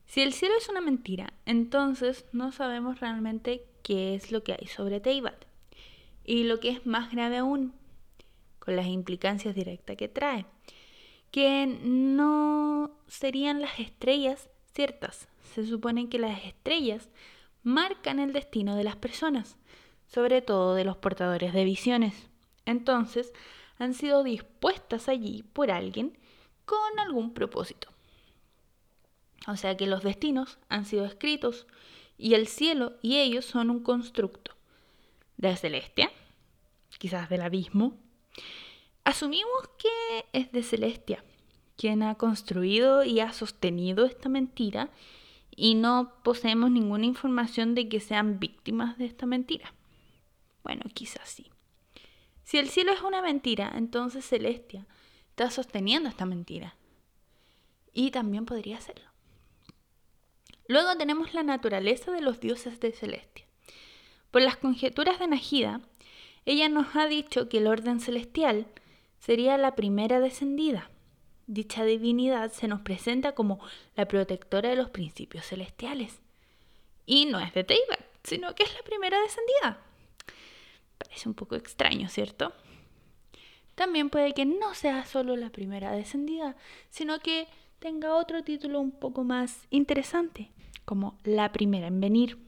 Si 0.07 0.21
el 0.21 0.33
cielo 0.33 0.55
es 0.59 0.69
una 0.69 0.81
mentira, 0.81 1.33
entonces 1.47 2.27
no 2.33 2.51
sabemos 2.51 3.01
realmente 3.01 3.65
qué 3.83 4.15
es 4.15 4.33
lo 4.33 4.43
que 4.43 4.53
hay 4.53 4.67
sobre 4.67 5.01
Teibat. 5.01 5.50
Y 6.25 6.45
lo 6.45 6.61
que 6.61 6.71
es 6.71 6.87
más 6.87 7.11
grave 7.11 7.39
aún, 7.39 7.73
con 8.59 8.77
las 8.77 8.87
implicancias 8.87 9.55
directas 9.55 9.97
que 9.97 10.09
trae, 10.09 10.47
que 11.31 11.67
no 11.67 12.91
serían 13.07 13.61
las 13.61 13.79
estrellas 13.81 14.49
ciertas. 14.73 15.29
Se 15.55 15.67
supone 15.67 16.09
que 16.09 16.19
las 16.19 16.45
estrellas 16.45 17.09
marcan 17.63 18.19
el 18.19 18.33
destino 18.33 18.77
de 18.77 18.85
las 18.85 18.97
personas, 18.97 19.57
sobre 20.07 20.43
todo 20.43 20.75
de 20.75 20.85
los 20.85 20.97
portadores 20.97 21.53
de 21.53 21.65
visiones. 21.65 22.29
Entonces, 22.67 23.33
han 23.79 23.95
sido 23.95 24.23
dispuestas 24.23 25.09
allí 25.09 25.43
por 25.43 25.71
alguien 25.71 26.19
con 26.65 26.99
algún 26.99 27.33
propósito. 27.33 27.89
O 29.49 29.57
sea 29.57 29.77
que 29.77 29.87
los 29.87 30.03
destinos 30.03 30.59
han 30.69 30.85
sido 30.85 31.05
escritos 31.07 31.67
y 32.19 32.35
el 32.35 32.47
cielo 32.47 32.93
y 33.01 33.17
ellos 33.19 33.47
son 33.47 33.71
un 33.71 33.83
constructo 33.83 34.55
de 35.41 35.57
Celestia, 35.57 36.11
quizás 36.99 37.29
del 37.31 37.43
abismo. 37.43 37.97
Asumimos 39.05 39.69
que 39.79 40.27
es 40.33 40.53
de 40.53 40.63
Celestia 40.63 41.25
quien 41.77 42.03
ha 42.03 42.17
construido 42.17 43.05
y 43.05 43.21
ha 43.21 43.33
sostenido 43.33 44.05
esta 44.05 44.29
mentira 44.29 44.91
y 45.57 45.75
no 45.77 46.13
poseemos 46.23 46.71
ninguna 46.71 47.07
información 47.07 47.75
de 47.75 47.89
que 47.89 48.01
sean 48.01 48.39
víctimas 48.39 48.99
de 48.99 49.07
esta 49.07 49.25
mentira. 49.25 49.73
Bueno, 50.63 50.83
quizás 50.93 51.27
sí. 51.27 51.51
Si 52.45 52.59
el 52.59 52.69
cielo 52.69 52.93
es 52.93 53.01
una 53.01 53.23
mentira, 53.23 53.73
entonces 53.75 54.27
Celestia 54.29 54.87
está 55.31 55.51
sosteniendo 55.51 56.11
esta 56.11 56.27
mentira. 56.27 56.77
Y 57.95 58.11
también 58.11 58.45
podría 58.45 58.79
serlo. 58.81 59.09
Luego 60.69 60.97
tenemos 60.99 61.33
la 61.33 61.43
naturaleza 61.43 62.13
de 62.13 62.21
los 62.21 62.41
dioses 62.41 62.79
de 62.79 62.93
Celestia. 62.93 63.47
Por 64.31 64.43
las 64.43 64.57
conjeturas 64.57 65.19
de 65.19 65.27
Najida, 65.27 65.81
ella 66.47 66.69
nos 66.69 66.95
ha 66.97 67.07
dicho 67.07 67.49
que 67.49 67.59
el 67.59 67.67
orden 67.67 68.01
celestial 68.01 68.67
sería 69.19 69.59
la 69.59 69.75
primera 69.75 70.21
descendida. 70.21 70.91
Dicha 71.47 71.85
divinidad 71.85 72.53
se 72.53 72.69
nos 72.69 72.81
presenta 72.81 73.33
como 73.33 73.59
la 73.97 74.07
protectora 74.07 74.71
de 74.71 74.77
los 74.77 74.91
principios 74.91 75.47
celestiales. 75.47 76.21
Y 77.07 77.27
no 77.27 77.41
es 77.41 77.53
de 77.55 77.65
Teibat, 77.65 78.01
sino 78.23 78.55
que 78.55 78.63
es 78.63 78.75
la 78.75 78.83
primera 78.83 79.21
descendida. 79.21 79.81
Parece 80.97 81.29
un 81.29 81.35
poco 81.35 81.57
extraño, 81.57 82.09
¿cierto? 82.09 82.53
También 83.75 84.11
puede 84.11 84.33
que 84.33 84.45
no 84.45 84.75
sea 84.75 85.05
solo 85.07 85.37
la 85.37 85.51
primera 85.51 85.91
descendida, 85.93 86.55
sino 86.91 87.19
que 87.19 87.49
tenga 87.81 88.15
otro 88.15 88.45
título 88.45 88.79
un 88.79 88.93
poco 88.93 89.25
más 89.25 89.67
interesante, 89.71 90.51
como 90.85 91.19
la 91.25 91.51
primera 91.51 91.89
en 91.89 92.01
venir. 92.01 92.39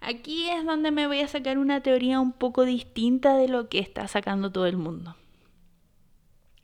Aquí 0.00 0.48
es 0.48 0.64
donde 0.64 0.90
me 0.90 1.06
voy 1.06 1.20
a 1.20 1.28
sacar 1.28 1.58
una 1.58 1.82
teoría 1.82 2.20
un 2.20 2.32
poco 2.32 2.64
distinta 2.64 3.36
de 3.36 3.48
lo 3.48 3.68
que 3.68 3.78
está 3.78 4.08
sacando 4.08 4.50
todo 4.50 4.66
el 4.66 4.76
mundo. 4.76 5.14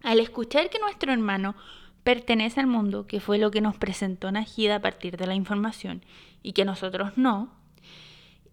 Al 0.03 0.21
escuchar 0.21 0.71
que 0.71 0.79
nuestro 0.79 1.13
hermano 1.13 1.55
pertenece 2.03 2.61
al 2.61 2.67
mundo, 2.67 3.07
que 3.07 3.21
fue 3.21 3.39
lo 3.39 3.51
que 3.51 3.61
nos 3.61 3.77
presentó 3.77 4.31
Najida 4.31 4.77
a 4.77 4.81
partir 4.81 5.17
de 5.17 5.27
la 5.27 5.35
información, 5.35 6.03
y 6.43 6.53
que 6.53 6.65
nosotros 6.65 7.13
no, 7.17 7.53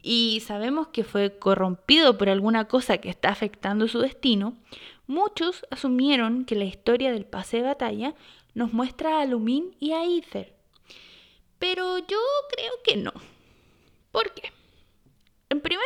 y 0.01 0.41
sabemos 0.45 0.87
que 0.87 1.05
fue 1.05 1.37
corrompido 1.37 2.17
por 2.17 2.29
alguna 2.29 2.65
cosa 2.65 2.97
que 2.97 3.09
está 3.09 3.29
afectando 3.29 3.87
su 3.87 3.99
destino, 3.99 4.57
muchos 5.07 5.65
asumieron 5.71 6.43
que 6.43 6.55
la 6.55 6.65
historia 6.65 7.13
del 7.13 7.25
pase 7.25 7.57
de 7.57 7.63
batalla 7.63 8.15
nos 8.53 8.73
muestra 8.73 9.21
a 9.21 9.25
Lumin 9.25 9.75
y 9.79 9.91
a 9.91 10.03
Ether. 10.03 10.53
Pero 11.57 11.99
yo 11.99 12.19
creo 12.55 12.73
que 12.83 12.97
no. 12.97 13.13
¿Por 14.11 14.33
qué? 14.33 14.51
En 15.53 15.61
primera 15.61 15.85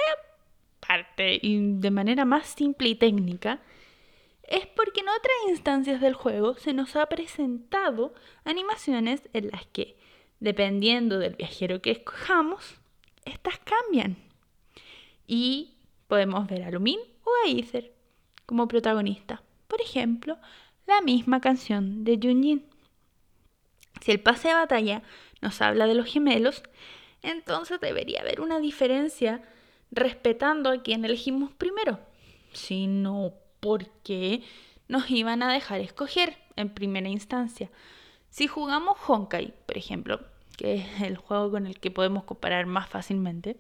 parte, 0.80 1.40
y 1.42 1.60
de 1.60 1.92
manera 1.92 2.24
más 2.24 2.48
simple 2.48 2.88
y 2.88 2.96
técnica, 2.96 3.60
es 4.44 4.66
porque 4.66 5.02
en 5.02 5.10
otras 5.10 5.36
instancias 5.50 6.00
del 6.00 6.14
juego 6.14 6.56
se 6.56 6.72
nos 6.72 6.96
ha 6.96 7.06
presentado 7.08 8.14
animaciones 8.46 9.28
en 9.34 9.50
las 9.50 9.66
que, 9.66 9.98
dependiendo 10.40 11.20
del 11.20 11.36
viajero 11.36 11.82
que 11.82 11.92
escojamos, 11.92 12.76
estas 13.26 13.60
cambian. 13.60 14.16
Y 15.28 15.74
podemos 16.08 16.48
ver 16.48 16.64
a 16.64 16.72
Lumin 16.72 17.02
o 17.26 17.30
a 17.46 17.52
Ether 17.52 17.92
como 18.46 18.70
protagonista. 18.70 19.44
Por 19.68 19.82
ejemplo, 19.82 20.38
la 20.86 21.02
misma 21.02 21.42
canción 21.42 22.06
de 22.06 22.18
Junjin. 22.24 22.66
Si 24.00 24.12
el 24.12 24.22
pase 24.22 24.48
de 24.48 24.54
batalla 24.54 25.04
nos 25.42 25.62
habla 25.62 25.88
de 25.88 25.94
los 25.94 26.06
gemelos, 26.06 26.64
entonces 27.22 27.82
debería 27.82 28.22
haber 28.22 28.40
una 28.40 28.60
diferencia 28.60 29.44
respetando 29.92 30.70
a 30.70 30.82
quien 30.82 31.06
elegimos 31.06 31.52
primero. 31.54 32.00
Si 32.54 32.88
no, 32.88 33.34
¿por 33.60 33.88
qué 34.04 34.44
nos 34.88 35.10
iban 35.10 35.44
a 35.44 35.52
dejar 35.52 35.82
escoger 35.82 36.38
en 36.56 36.70
primera 36.70 37.10
instancia? 37.10 37.70
Si 38.30 38.48
jugamos 38.48 38.98
Honkai, 39.08 39.54
por 39.66 39.78
ejemplo, 39.78 40.20
que 40.58 40.76
es 40.76 41.02
el 41.02 41.18
juego 41.18 41.52
con 41.52 41.68
el 41.68 41.80
que 41.80 41.92
podemos 41.92 42.24
comparar 42.24 42.66
más 42.66 42.90
fácilmente, 42.90 43.58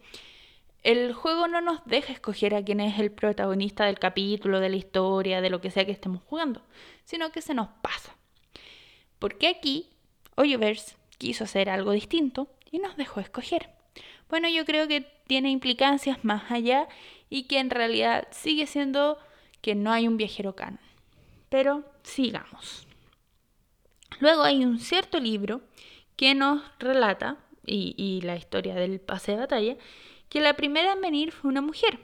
el 0.83 1.13
juego 1.13 1.47
no 1.47 1.61
nos 1.61 1.83
deja 1.85 2.13
escoger 2.13 2.55
a 2.55 2.63
quién 2.63 2.79
es 2.79 2.99
el 2.99 3.11
protagonista 3.11 3.85
del 3.85 3.99
capítulo, 3.99 4.59
de 4.59 4.69
la 4.69 4.75
historia, 4.75 5.41
de 5.41 5.49
lo 5.49 5.59
que 5.61 5.71
sea 5.71 5.85
que 5.85 5.91
estemos 5.91 6.21
jugando, 6.23 6.61
sino 7.03 7.31
que 7.31 7.41
se 7.41 7.53
nos 7.53 7.67
pasa. 7.81 8.15
Porque 9.19 9.47
aquí 9.47 9.89
Oyverse 10.35 10.95
quiso 11.17 11.45
hacer 11.45 11.69
algo 11.69 11.91
distinto 11.91 12.47
y 12.71 12.79
nos 12.79 12.95
dejó 12.95 13.19
escoger. 13.19 13.76
Bueno, 14.29 14.49
yo 14.49 14.65
creo 14.65 14.87
que 14.87 15.01
tiene 15.27 15.49
implicancias 15.49 16.23
más 16.23 16.51
allá 16.51 16.87
y 17.29 17.43
que 17.43 17.59
en 17.59 17.69
realidad 17.69 18.27
sigue 18.31 18.67
siendo 18.67 19.17
que 19.61 19.75
no 19.75 19.91
hay 19.91 20.07
un 20.07 20.17
viajero 20.17 20.55
canon. 20.55 20.79
Pero 21.49 21.83
sigamos. 22.03 22.87
Luego 24.19 24.43
hay 24.43 24.65
un 24.65 24.79
cierto 24.79 25.19
libro 25.19 25.61
que 26.15 26.33
nos 26.33 26.61
relata, 26.79 27.37
y, 27.69 28.21
la 28.23 28.37
historia 28.37 28.75
del 28.75 28.99
pase 28.99 29.33
de 29.33 29.37
batalla, 29.39 29.75
que 30.29 30.39
la 30.39 30.55
primera 30.55 30.93
en 30.93 31.01
venir 31.01 31.31
fue 31.31 31.49
una 31.49 31.61
mujer. 31.61 31.99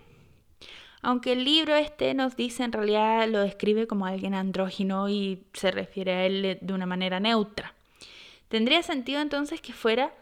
Aunque 1.01 1.33
el 1.33 1.43
libro 1.43 1.75
este 1.75 2.13
nos 2.13 2.35
dice 2.35 2.63
en 2.63 2.71
realidad 2.71 3.27
lo 3.27 3.39
describe 3.39 3.87
como 3.87 4.05
alguien 4.05 4.33
andrógino 4.33 5.09
y 5.09 5.43
se 5.53 5.71
refiere 5.71 6.13
a 6.13 6.25
él 6.25 6.57
de 6.61 6.73
una 6.73 6.85
manera 6.85 7.19
neutra. 7.19 7.73
Tendría 8.47 8.83
sentido 8.83 9.21
entonces 9.21 9.59
que 9.61 9.73
fuera 9.73 10.13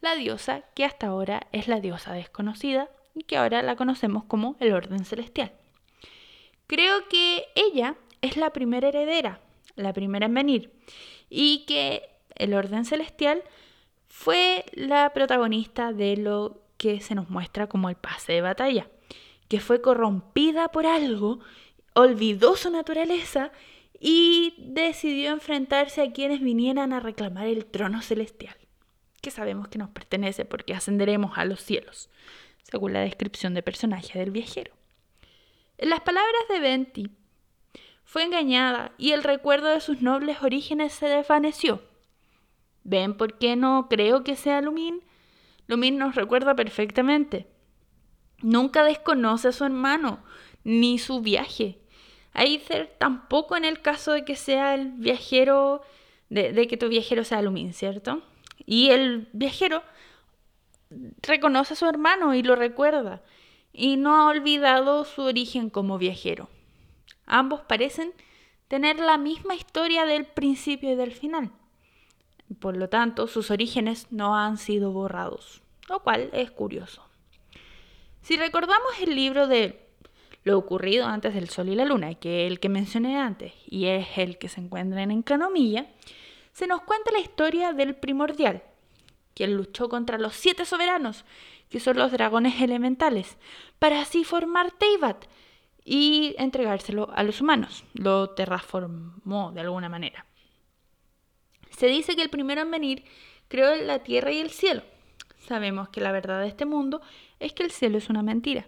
la 0.00 0.14
diosa 0.14 0.62
que 0.74 0.84
hasta 0.84 1.08
ahora 1.08 1.46
es 1.52 1.68
la 1.68 1.80
diosa 1.80 2.12
desconocida 2.12 2.88
y 3.14 3.24
que 3.24 3.36
ahora 3.36 3.62
la 3.62 3.76
conocemos 3.76 4.24
como 4.24 4.56
el 4.60 4.72
orden 4.72 5.04
celestial. 5.04 5.52
Creo 6.66 7.08
que 7.08 7.46
ella 7.54 7.96
es 8.20 8.36
la 8.36 8.52
primera 8.52 8.88
heredera, 8.88 9.40
la 9.74 9.92
primera 9.92 10.26
en 10.26 10.34
venir, 10.34 10.72
y 11.30 11.64
que 11.66 12.08
el 12.34 12.54
orden 12.54 12.84
celestial 12.84 13.42
fue 14.06 14.64
la 14.72 15.12
protagonista 15.12 15.92
de 15.92 16.16
lo 16.16 16.60
que 16.76 17.00
se 17.00 17.14
nos 17.14 17.28
muestra 17.30 17.68
como 17.68 17.88
el 17.88 17.96
pase 17.96 18.34
de 18.34 18.40
batalla, 18.40 18.88
que 19.48 19.60
fue 19.60 19.80
corrompida 19.80 20.68
por 20.68 20.86
algo, 20.86 21.40
olvidó 21.94 22.56
su 22.56 22.70
naturaleza 22.70 23.50
y 24.00 24.54
decidió 24.58 25.30
enfrentarse 25.30 26.02
a 26.02 26.12
quienes 26.12 26.40
vinieran 26.40 26.92
a 26.92 27.00
reclamar 27.00 27.46
el 27.46 27.66
trono 27.66 28.02
celestial, 28.02 28.56
que 29.20 29.30
sabemos 29.30 29.68
que 29.68 29.78
nos 29.78 29.90
pertenece 29.90 30.44
porque 30.44 30.74
ascenderemos 30.74 31.38
a 31.38 31.44
los 31.44 31.60
cielos, 31.60 32.10
según 32.62 32.92
la 32.92 33.00
descripción 33.00 33.54
de 33.54 33.62
personaje 33.62 34.18
del 34.18 34.30
viajero. 34.30 34.72
En 35.78 35.90
las 35.90 36.00
palabras 36.00 36.42
de 36.48 36.60
Venti, 36.60 37.10
fue 38.04 38.24
engañada 38.24 38.92
y 38.96 39.12
el 39.12 39.22
recuerdo 39.22 39.68
de 39.68 39.80
sus 39.80 40.00
nobles 40.00 40.42
orígenes 40.42 40.92
se 40.94 41.06
desvaneció. 41.06 41.82
¿Ven 42.82 43.16
por 43.16 43.38
qué 43.38 43.54
no 43.54 43.88
creo 43.90 44.24
que 44.24 44.34
sea 44.34 44.62
Lumin? 44.62 45.02
Lumin 45.66 45.98
nos 45.98 46.14
recuerda 46.14 46.56
perfectamente. 46.56 47.46
Nunca 48.40 48.82
desconoce 48.82 49.48
a 49.48 49.52
su 49.52 49.64
hermano, 49.64 50.24
ni 50.64 50.98
su 50.98 51.20
viaje. 51.20 51.78
Aether 52.32 52.94
tampoco 52.98 53.56
en 53.56 53.64
el 53.64 53.82
caso 53.82 54.12
de 54.12 54.24
que 54.24 54.36
sea 54.36 54.74
el 54.74 54.92
viajero, 54.92 55.82
de, 56.30 56.52
de, 56.52 56.66
que 56.66 56.76
tu 56.76 56.88
viajero 56.88 57.24
sea 57.24 57.42
Lumin, 57.42 57.74
¿cierto? 57.74 58.22
Y 58.70 58.90
el 58.90 59.30
viajero 59.32 59.82
reconoce 61.22 61.72
a 61.72 61.76
su 61.76 61.86
hermano 61.86 62.34
y 62.34 62.42
lo 62.42 62.54
recuerda, 62.54 63.22
y 63.72 63.96
no 63.96 64.14
ha 64.14 64.26
olvidado 64.26 65.06
su 65.06 65.22
origen 65.22 65.70
como 65.70 65.96
viajero. 65.96 66.50
Ambos 67.24 67.62
parecen 67.62 68.12
tener 68.68 69.00
la 69.00 69.16
misma 69.16 69.54
historia 69.54 70.04
del 70.04 70.26
principio 70.26 70.92
y 70.92 70.96
del 70.96 71.12
final. 71.12 71.50
Por 72.60 72.76
lo 72.76 72.90
tanto, 72.90 73.26
sus 73.26 73.50
orígenes 73.50 74.08
no 74.12 74.36
han 74.36 74.58
sido 74.58 74.92
borrados, 74.92 75.62
lo 75.88 76.00
cual 76.00 76.28
es 76.34 76.50
curioso. 76.50 77.02
Si 78.20 78.36
recordamos 78.36 79.00
el 79.00 79.14
libro 79.14 79.46
de 79.46 79.88
lo 80.44 80.58
ocurrido 80.58 81.06
antes 81.06 81.32
del 81.32 81.48
Sol 81.48 81.70
y 81.70 81.74
la 81.74 81.86
Luna, 81.86 82.16
que 82.16 82.44
es 82.44 82.52
el 82.52 82.60
que 82.60 82.68
mencioné 82.68 83.18
antes 83.18 83.54
y 83.66 83.86
es 83.86 84.08
el 84.18 84.36
que 84.36 84.50
se 84.50 84.60
encuentra 84.60 85.02
en 85.02 85.10
Encanomilla, 85.10 85.86
se 86.52 86.66
nos 86.66 86.82
cuenta 86.82 87.12
la 87.12 87.20
historia 87.20 87.72
del 87.72 87.94
primordial, 87.94 88.62
quien 89.34 89.56
luchó 89.56 89.88
contra 89.88 90.18
los 90.18 90.34
siete 90.34 90.64
soberanos, 90.64 91.24
que 91.70 91.80
son 91.80 91.96
los 91.96 92.12
dragones 92.12 92.60
elementales, 92.60 93.36
para 93.78 94.00
así 94.00 94.24
formar 94.24 94.72
Teyvat 94.72 95.26
y 95.84 96.34
entregárselo 96.38 97.10
a 97.14 97.22
los 97.22 97.40
humanos. 97.40 97.84
Lo 97.94 98.30
terraformó 98.30 99.52
de 99.52 99.60
alguna 99.60 99.88
manera. 99.88 100.26
Se 101.70 101.86
dice 101.86 102.16
que 102.16 102.22
el 102.22 102.30
primero 102.30 102.60
en 102.60 102.70
venir 102.70 103.04
creó 103.48 103.76
la 103.76 104.00
tierra 104.00 104.32
y 104.32 104.38
el 104.38 104.50
cielo. 104.50 104.82
Sabemos 105.46 105.88
que 105.88 106.00
la 106.00 106.12
verdad 106.12 106.42
de 106.42 106.48
este 106.48 106.66
mundo 106.66 107.00
es 107.40 107.52
que 107.52 107.62
el 107.62 107.70
cielo 107.70 107.98
es 107.98 108.10
una 108.10 108.22
mentira. 108.22 108.66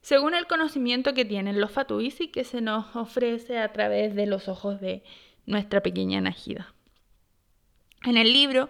Según 0.00 0.34
el 0.34 0.46
conocimiento 0.48 1.14
que 1.14 1.24
tienen 1.24 1.60
los 1.60 1.70
fatuis 1.70 2.20
y 2.20 2.28
que 2.28 2.42
se 2.42 2.60
nos 2.60 2.96
ofrece 2.96 3.58
a 3.58 3.72
través 3.72 4.16
de 4.16 4.26
los 4.26 4.48
ojos 4.48 4.80
de 4.80 5.04
nuestra 5.46 5.80
pequeña 5.80 6.20
Najida. 6.20 6.71
En 8.04 8.16
el 8.16 8.32
libro 8.32 8.68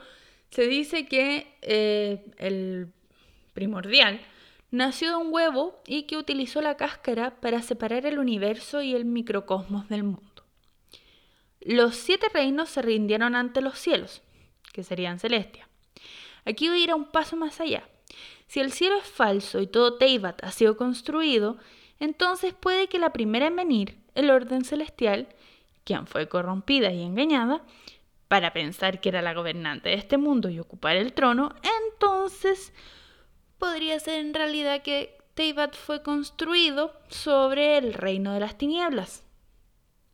se 0.51 0.66
dice 0.66 1.07
que 1.07 1.57
eh, 1.62 2.25
el 2.38 2.92
primordial 3.55 4.21
nació 4.71 5.11
de 5.11 5.16
un 5.16 5.33
huevo 5.33 5.81
y 5.87 6.05
que 6.05 6.16
utilizó 6.16 6.61
la 6.61 6.77
cáscara 6.77 7.40
para 7.40 7.62
separar 7.62 8.07
el 8.07 8.18
universo 8.18 8.83
y 8.83 8.95
el 8.95 9.05
microcosmos 9.05 9.88
del 9.88 10.03
mundo. 10.03 10.45
Los 11.61 11.95
siete 11.95 12.29
reinos 12.33 12.71
se 12.71 12.83
rindieron 12.83 13.37
ante 13.37 13.61
los 13.61 13.79
cielos, 13.79 14.23
que 14.73 14.83
serían 14.83 15.21
celestia. 15.21 15.68
Aquí 16.45 16.68
voy 16.68 16.81
a 16.81 16.85
ir 16.85 16.90
a 16.90 16.97
un 16.97 17.11
paso 17.11 17.37
más 17.37 17.61
allá. 17.61 17.88
Si 18.49 18.61
el 18.61 18.73
cielo 18.73 18.97
es 18.97 19.07
falso 19.07 19.61
y 19.61 19.66
todo 19.66 19.97
Teibat 19.97 20.42
ha 20.45 20.51
sido 20.51 20.77
construido, 20.77 21.57
entonces 22.01 22.53
puede 22.53 22.88
que 22.88 22.99
la 22.99 23.12
primera 23.12 23.47
en 23.47 23.57
venir, 23.57 23.99
el 24.14 24.31
orden 24.31 24.64
celestial, 24.64 25.29
quien 25.85 26.07
fue 26.07 26.29
corrompida 26.29 26.92
y 26.92 27.03
engañada, 27.03 27.62
para 28.33 28.55
pensar 28.55 28.99
que 28.99 29.11
era 29.11 29.21
la 29.21 29.35
gobernante 29.35 29.90
de 29.90 29.97
este 29.97 30.16
mundo 30.16 30.49
y 30.49 30.59
ocupar 30.59 30.97
el 30.97 31.12
trono, 31.12 31.55
entonces 31.90 32.73
podría 33.59 34.01
ser 34.01 34.21
en 34.21 34.33
realidad 34.33 34.81
que 34.81 35.18
Teyvat 35.35 35.77
fue 35.77 36.03
construido 36.03 36.99
sobre 37.11 37.77
el 37.77 37.92
reino 37.92 38.33
de 38.33 38.40
las 38.40 38.57
tinieblas. 38.57 39.27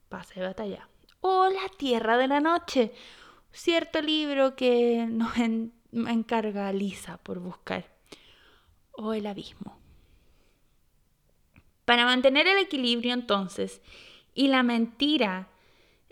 Pase 0.08 0.40
de 0.40 0.46
batalla. 0.46 0.88
O 1.20 1.48
la 1.48 1.68
tierra 1.76 2.16
de 2.16 2.26
la 2.26 2.40
noche. 2.40 2.92
Cierto 3.52 4.02
libro 4.02 4.56
que 4.56 5.06
nos 5.08 5.36
encarga 5.92 6.72
Lisa 6.72 7.18
por 7.18 7.38
buscar. 7.38 7.86
O 8.90 9.12
el 9.12 9.28
abismo. 9.28 9.78
Para 11.84 12.04
mantener 12.04 12.48
el 12.48 12.58
equilibrio 12.58 13.14
entonces 13.14 13.80
y 14.34 14.48
la 14.48 14.64
mentira 14.64 15.50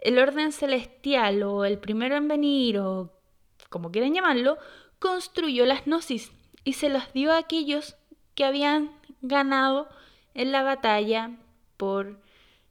el 0.06 0.20
orden 0.20 0.52
celestial 0.52 1.42
o 1.42 1.64
el 1.64 1.78
primero 1.78 2.14
en 2.14 2.28
venir 2.28 2.78
o 2.78 3.10
como 3.68 3.90
quieran 3.90 4.14
llamarlo, 4.14 4.56
construyó 5.00 5.66
las 5.66 5.84
gnosis 5.84 6.30
y 6.62 6.74
se 6.74 6.88
las 6.88 7.12
dio 7.12 7.32
a 7.32 7.38
aquellos 7.38 7.96
que 8.36 8.44
habían 8.44 8.92
ganado 9.20 9.88
en 10.34 10.52
la 10.52 10.62
batalla 10.62 11.32
por 11.76 12.20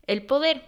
el 0.07 0.25
poder, 0.25 0.63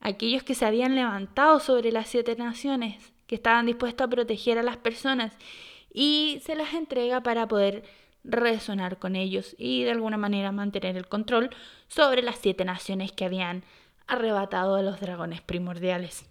aquellos 0.00 0.42
que 0.42 0.56
se 0.56 0.66
habían 0.66 0.96
levantado 0.96 1.60
sobre 1.60 1.92
las 1.92 2.08
siete 2.08 2.34
naciones, 2.34 3.12
que 3.28 3.36
estaban 3.36 3.66
dispuestos 3.66 4.04
a 4.04 4.10
proteger 4.10 4.58
a 4.58 4.64
las 4.64 4.78
personas 4.78 5.36
y 5.92 6.40
se 6.44 6.56
las 6.56 6.74
entrega 6.74 7.22
para 7.22 7.46
poder 7.46 7.84
resonar 8.24 8.98
con 8.98 9.14
ellos 9.14 9.54
y 9.58 9.84
de 9.84 9.92
alguna 9.92 10.16
manera 10.16 10.50
mantener 10.50 10.96
el 10.96 11.06
control 11.06 11.50
sobre 11.86 12.20
las 12.20 12.38
siete 12.38 12.64
naciones 12.64 13.12
que 13.12 13.26
habían 13.26 13.62
arrebatado 14.06 14.76
a 14.76 14.82
los 14.82 15.00
dragones 15.00 15.40
primordiales. 15.40 16.26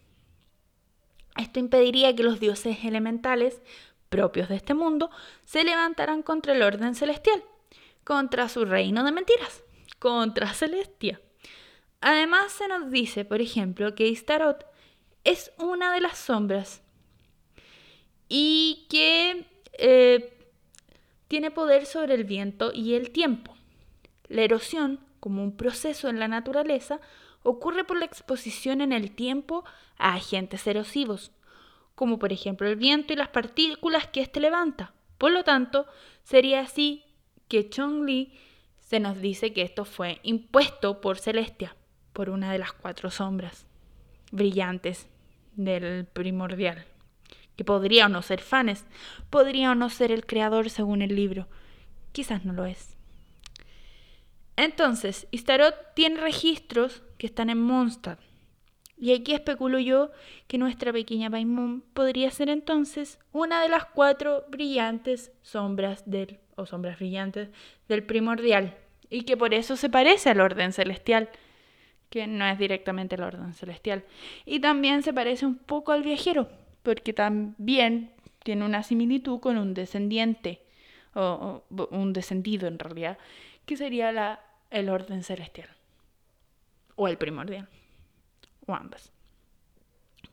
Esto 1.38 1.60
impediría 1.60 2.16
que 2.16 2.24
los 2.24 2.40
dioses 2.40 2.84
elementales 2.84 3.62
propios 4.10 4.50
de 4.50 4.56
este 4.56 4.76
mundo 4.76 5.10
se 5.44 5.64
levantaran 5.64 6.22
contra 6.22 6.54
el 6.54 6.62
orden 6.62 6.94
celestial, 6.94 7.44
contra 8.04 8.48
su 8.50 8.66
reino 8.66 9.04
de 9.04 9.12
mentiras, 9.12 9.64
contra 9.98 10.54
Celestia. 10.54 11.20
Además 12.02 12.52
se 12.52 12.68
nos 12.68 12.92
dice, 12.92 13.26
por 13.26 13.42
ejemplo, 13.42 13.96
que 13.96 14.08
Istarot 14.08 14.66
es 15.24 15.52
una 15.58 15.94
de 15.94 16.02
las 16.02 16.18
sombras 16.18 16.84
y 18.28 18.86
que 18.90 19.48
eh, 19.80 20.38
tiene 21.28 21.50
poder 21.50 21.86
sobre 21.86 22.14
el 22.14 22.26
viento 22.26 22.72
y 22.74 22.94
el 22.94 23.12
tiempo. 23.12 23.56
La 24.28 24.42
erosión, 24.42 25.00
como 25.20 25.44
un 25.44 25.56
proceso 25.56 26.10
en 26.10 26.20
la 26.20 26.28
naturaleza, 26.28 27.00
ocurre 27.44 27.84
por 27.84 27.98
la 27.98 28.06
exposición 28.06 28.82
en 28.82 28.92
el 28.92 29.12
tiempo 29.12 29.64
a 29.98 30.16
agentes 30.16 30.66
erosivos, 30.66 31.32
como 31.96 32.18
por 32.18 32.34
ejemplo 32.34 32.68
el 32.68 32.76
viento 32.76 33.14
y 33.14 33.16
las 33.16 33.30
partículas 33.30 34.08
que 34.08 34.22
éste 34.22 34.40
levanta. 34.40 34.94
Por 35.18 35.32
lo 35.32 35.44
tanto, 35.44 35.86
sería 36.24 36.62
así 36.62 37.04
que 37.48 37.70
Chong-Li 37.70 38.34
se 38.80 39.00
nos 39.00 39.22
dice 39.22 39.54
que 39.54 39.62
esto 39.62 39.86
fue 39.86 40.20
impuesto 40.24 41.02
por 41.02 41.20
Celestia, 41.20 41.76
por 42.14 42.30
una 42.30 42.52
de 42.52 42.60
las 42.60 42.74
cuatro 42.74 43.10
sombras 43.10 43.66
brillantes 44.32 45.08
del 45.56 46.06
primordial, 46.06 46.86
que 47.56 47.64
podría 47.64 48.08
o 48.08 48.10
no 48.10 48.24
ser 48.24 48.42
Fanes, 48.42 48.86
podría 49.30 49.72
o 49.72 49.76
no 49.76 49.90
ser 49.90 50.12
el 50.12 50.26
creador 50.26 50.72
según 50.72 51.04
el 51.04 51.16
libro, 51.16 51.48
quizás 52.12 52.44
no 52.44 52.54
lo 52.54 52.66
es. 52.66 52.93
Entonces, 54.56 55.28
Istarot 55.32 55.76
tiene 55.96 56.22
registros 56.22 57.04
que 57.18 57.28
están 57.28 57.50
en 57.50 57.62
Mondstadt. 57.62 58.20
Y 58.98 59.14
aquí 59.14 59.34
especulo 59.34 59.80
yo 59.80 60.12
que 60.48 60.58
nuestra 60.58 60.94
pequeña 60.94 61.30
Paimon 61.30 61.82
podría 61.94 62.32
ser 62.32 62.50
entonces 62.50 63.20
una 63.32 63.62
de 63.62 63.68
las 63.68 63.86
cuatro 63.86 64.46
brillantes 64.50 65.32
sombras 65.42 66.10
del, 66.10 66.40
o 66.56 66.66
sombras 66.66 67.00
brillantes 67.00 67.50
del 67.90 68.04
primordial, 68.04 68.78
y 69.10 69.24
que 69.24 69.36
por 69.36 69.54
eso 69.54 69.76
se 69.76 69.90
parece 69.90 70.30
al 70.30 70.40
orden 70.40 70.72
celestial, 70.72 71.30
que 72.10 72.28
no 72.28 72.46
es 72.46 72.58
directamente 72.58 73.16
el 73.16 73.24
orden 73.24 73.54
celestial. 73.54 74.06
Y 74.46 74.60
también 74.60 75.04
se 75.04 75.14
parece 75.14 75.46
un 75.46 75.58
poco 75.58 75.92
al 75.92 76.04
viajero, 76.04 76.48
porque 76.84 77.12
también 77.12 78.12
tiene 78.44 78.64
una 78.64 78.84
similitud 78.84 79.40
con 79.40 79.58
un 79.58 79.74
descendiente, 79.74 80.62
o, 81.16 81.64
o 81.70 81.88
un 81.92 82.14
descendido 82.14 82.68
en 82.68 82.80
realidad, 82.80 83.18
que 83.66 83.78
sería 83.78 84.12
la, 84.12 84.40
el 84.70 84.90
orden 84.90 85.24
celestial. 85.24 85.70
O 86.96 87.08
el 87.08 87.18
primordial. 87.18 87.68
O 88.66 88.74
ambas. 88.74 89.12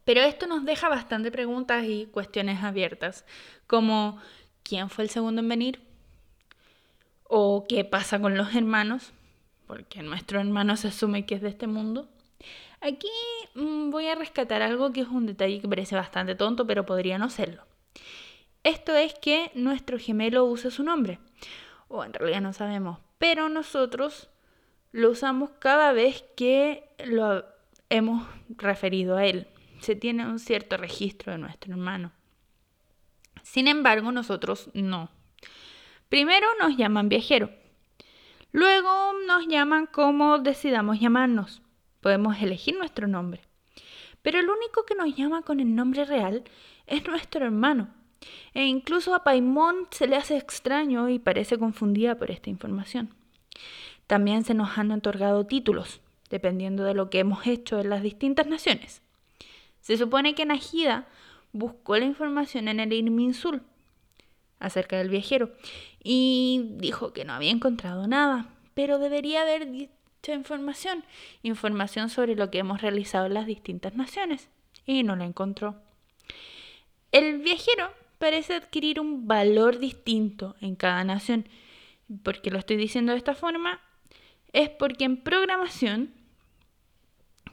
Pero 0.04 0.22
esto 0.22 0.46
nos 0.46 0.64
deja 0.64 0.88
bastante 0.88 1.30
preguntas 1.30 1.84
y 1.84 2.06
cuestiones 2.06 2.62
abiertas, 2.64 3.24
como 3.66 4.18
¿quién 4.62 4.90
fue 4.90 5.04
el 5.04 5.10
segundo 5.10 5.40
en 5.40 5.48
venir? 5.48 5.80
¿O 7.24 7.64
qué 7.68 7.84
pasa 7.84 8.20
con 8.20 8.36
los 8.36 8.54
hermanos? 8.54 9.12
Porque 9.66 10.02
nuestro 10.02 10.40
hermano 10.40 10.76
se 10.76 10.88
asume 10.88 11.26
que 11.26 11.36
es 11.36 11.42
de 11.42 11.48
este 11.50 11.66
mundo. 11.66 12.08
Aquí 12.80 13.10
mm, 13.54 13.90
voy 13.90 14.08
a 14.08 14.14
rescatar 14.14 14.62
algo 14.62 14.92
que 14.92 15.02
es 15.02 15.08
un 15.08 15.26
detalle 15.26 15.60
que 15.60 15.68
parece 15.68 15.94
bastante 15.94 16.34
tonto, 16.34 16.66
pero 16.66 16.86
podría 16.86 17.18
no 17.18 17.30
serlo. 17.30 17.64
Esto 18.64 18.96
es 18.96 19.14
que 19.14 19.52
nuestro 19.54 19.98
gemelo 19.98 20.44
usa 20.44 20.70
su 20.70 20.82
nombre. 20.82 21.18
O 21.88 22.04
en 22.04 22.12
realidad 22.12 22.40
no 22.40 22.52
sabemos, 22.52 22.98
pero 23.20 23.50
nosotros 23.50 24.30
lo 24.92 25.10
usamos 25.10 25.50
cada 25.58 25.92
vez 25.92 26.24
que 26.38 26.88
lo 27.04 27.44
hemos 27.90 28.26
referido 28.48 29.18
a 29.18 29.26
él. 29.26 29.46
Se 29.80 29.94
tiene 29.94 30.26
un 30.26 30.38
cierto 30.38 30.78
registro 30.78 31.30
de 31.30 31.38
nuestro 31.38 31.70
hermano. 31.70 32.12
Sin 33.42 33.68
embargo, 33.68 34.10
nosotros 34.10 34.70
no. 34.72 35.10
Primero 36.08 36.46
nos 36.58 36.78
llaman 36.78 37.10
viajero. 37.10 37.50
Luego 38.52 39.12
nos 39.26 39.46
llaman 39.46 39.84
como 39.84 40.38
decidamos 40.38 40.98
llamarnos. 40.98 41.60
Podemos 42.00 42.40
elegir 42.40 42.74
nuestro 42.78 43.06
nombre. 43.06 43.42
Pero 44.22 44.38
el 44.38 44.48
único 44.48 44.86
que 44.86 44.94
nos 44.94 45.14
llama 45.14 45.42
con 45.42 45.60
el 45.60 45.74
nombre 45.74 46.06
real 46.06 46.44
es 46.86 47.06
nuestro 47.06 47.44
hermano. 47.44 47.99
E 48.54 48.64
incluso 48.64 49.14
a 49.14 49.24
Paimon 49.24 49.88
se 49.90 50.06
le 50.06 50.16
hace 50.16 50.36
extraño 50.36 51.08
y 51.08 51.18
parece 51.18 51.58
confundida 51.58 52.16
por 52.16 52.30
esta 52.30 52.50
información. 52.50 53.14
También 54.06 54.44
se 54.44 54.54
nos 54.54 54.76
han 54.76 54.90
otorgado 54.90 55.46
títulos, 55.46 56.00
dependiendo 56.30 56.84
de 56.84 56.94
lo 56.94 57.10
que 57.10 57.20
hemos 57.20 57.46
hecho 57.46 57.78
en 57.80 57.90
las 57.90 58.02
distintas 58.02 58.46
naciones. 58.46 59.02
Se 59.80 59.96
supone 59.96 60.34
que 60.34 60.46
Najida 60.46 61.06
buscó 61.52 61.96
la 61.96 62.04
información 62.04 62.68
en 62.68 62.80
el 62.80 62.92
Irminsul 62.92 63.62
acerca 64.58 64.98
del 64.98 65.08
viajero 65.08 65.52
y 66.02 66.72
dijo 66.74 67.12
que 67.12 67.24
no 67.24 67.32
había 67.32 67.50
encontrado 67.50 68.06
nada, 68.06 68.48
pero 68.74 68.98
debería 68.98 69.42
haber 69.42 69.70
dicha 69.70 70.34
información, 70.34 71.04
información 71.42 72.10
sobre 72.10 72.36
lo 72.36 72.50
que 72.50 72.58
hemos 72.58 72.82
realizado 72.82 73.26
en 73.26 73.34
las 73.34 73.46
distintas 73.46 73.94
naciones, 73.94 74.48
y 74.86 75.02
no 75.02 75.16
la 75.16 75.24
encontró. 75.24 75.76
El 77.10 77.38
viajero 77.38 77.90
parece 78.20 78.54
adquirir 78.54 79.00
un 79.00 79.26
valor 79.26 79.78
distinto 79.78 80.54
en 80.60 80.76
cada 80.76 81.02
nación. 81.02 81.48
porque 82.22 82.50
lo 82.50 82.58
estoy 82.58 82.76
diciendo 82.76 83.12
de 83.12 83.18
esta 83.18 83.34
forma? 83.34 83.80
Es 84.52 84.68
porque 84.68 85.04
en 85.04 85.22
programación, 85.22 86.12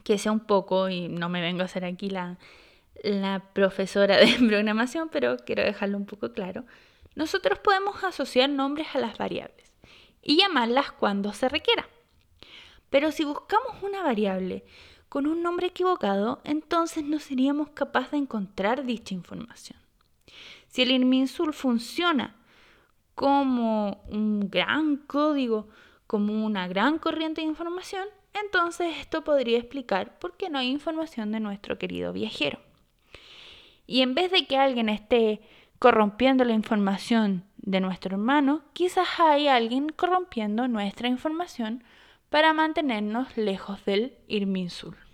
que 0.04 0.18
sea 0.18 0.32
un 0.32 0.40
poco, 0.40 0.88
y 0.90 1.08
no 1.08 1.28
me 1.28 1.40
vengo 1.40 1.62
a 1.62 1.64
hacer 1.64 1.84
aquí 1.84 2.10
la, 2.10 2.38
la 3.02 3.44
profesora 3.54 4.18
de 4.18 4.26
programación, 4.48 5.08
pero 5.08 5.38
quiero 5.38 5.62
dejarlo 5.62 5.96
un 5.96 6.06
poco 6.06 6.32
claro, 6.32 6.64
nosotros 7.14 7.58
podemos 7.60 8.04
asociar 8.04 8.50
nombres 8.50 8.88
a 8.94 8.98
las 8.98 9.16
variables 9.16 9.72
y 10.22 10.36
llamarlas 10.36 10.92
cuando 10.92 11.32
se 11.32 11.48
requiera. 11.48 11.88
Pero 12.90 13.10
si 13.10 13.24
buscamos 13.24 13.82
una 13.82 14.02
variable 14.02 14.64
con 15.08 15.26
un 15.26 15.42
nombre 15.42 15.68
equivocado, 15.68 16.42
entonces 16.44 17.04
no 17.04 17.20
seríamos 17.20 17.70
capaces 17.70 18.12
de 18.12 18.18
encontrar 18.18 18.84
dicha 18.84 19.14
información. 19.14 19.87
Si 20.68 20.82
el 20.82 20.92
Irminsul 20.92 21.52
funciona 21.52 22.36
como 23.14 24.04
un 24.08 24.48
gran 24.48 24.96
código, 24.96 25.68
como 26.06 26.46
una 26.46 26.68
gran 26.68 26.98
corriente 26.98 27.40
de 27.40 27.48
información, 27.48 28.06
entonces 28.32 28.96
esto 28.98 29.24
podría 29.24 29.58
explicar 29.58 30.18
por 30.18 30.36
qué 30.36 30.48
no 30.48 30.58
hay 30.58 30.68
información 30.68 31.32
de 31.32 31.40
nuestro 31.40 31.78
querido 31.78 32.12
viajero. 32.12 32.60
Y 33.86 34.02
en 34.02 34.14
vez 34.14 34.30
de 34.30 34.46
que 34.46 34.56
alguien 34.56 34.88
esté 34.88 35.40
corrompiendo 35.78 36.44
la 36.44 36.52
información 36.52 37.44
de 37.56 37.80
nuestro 37.80 38.16
hermano, 38.16 38.62
quizás 38.72 39.08
hay 39.18 39.48
alguien 39.48 39.88
corrompiendo 39.88 40.68
nuestra 40.68 41.08
información 41.08 41.82
para 42.28 42.52
mantenernos 42.52 43.36
lejos 43.36 43.84
del 43.84 44.14
Irminsul. 44.28 45.07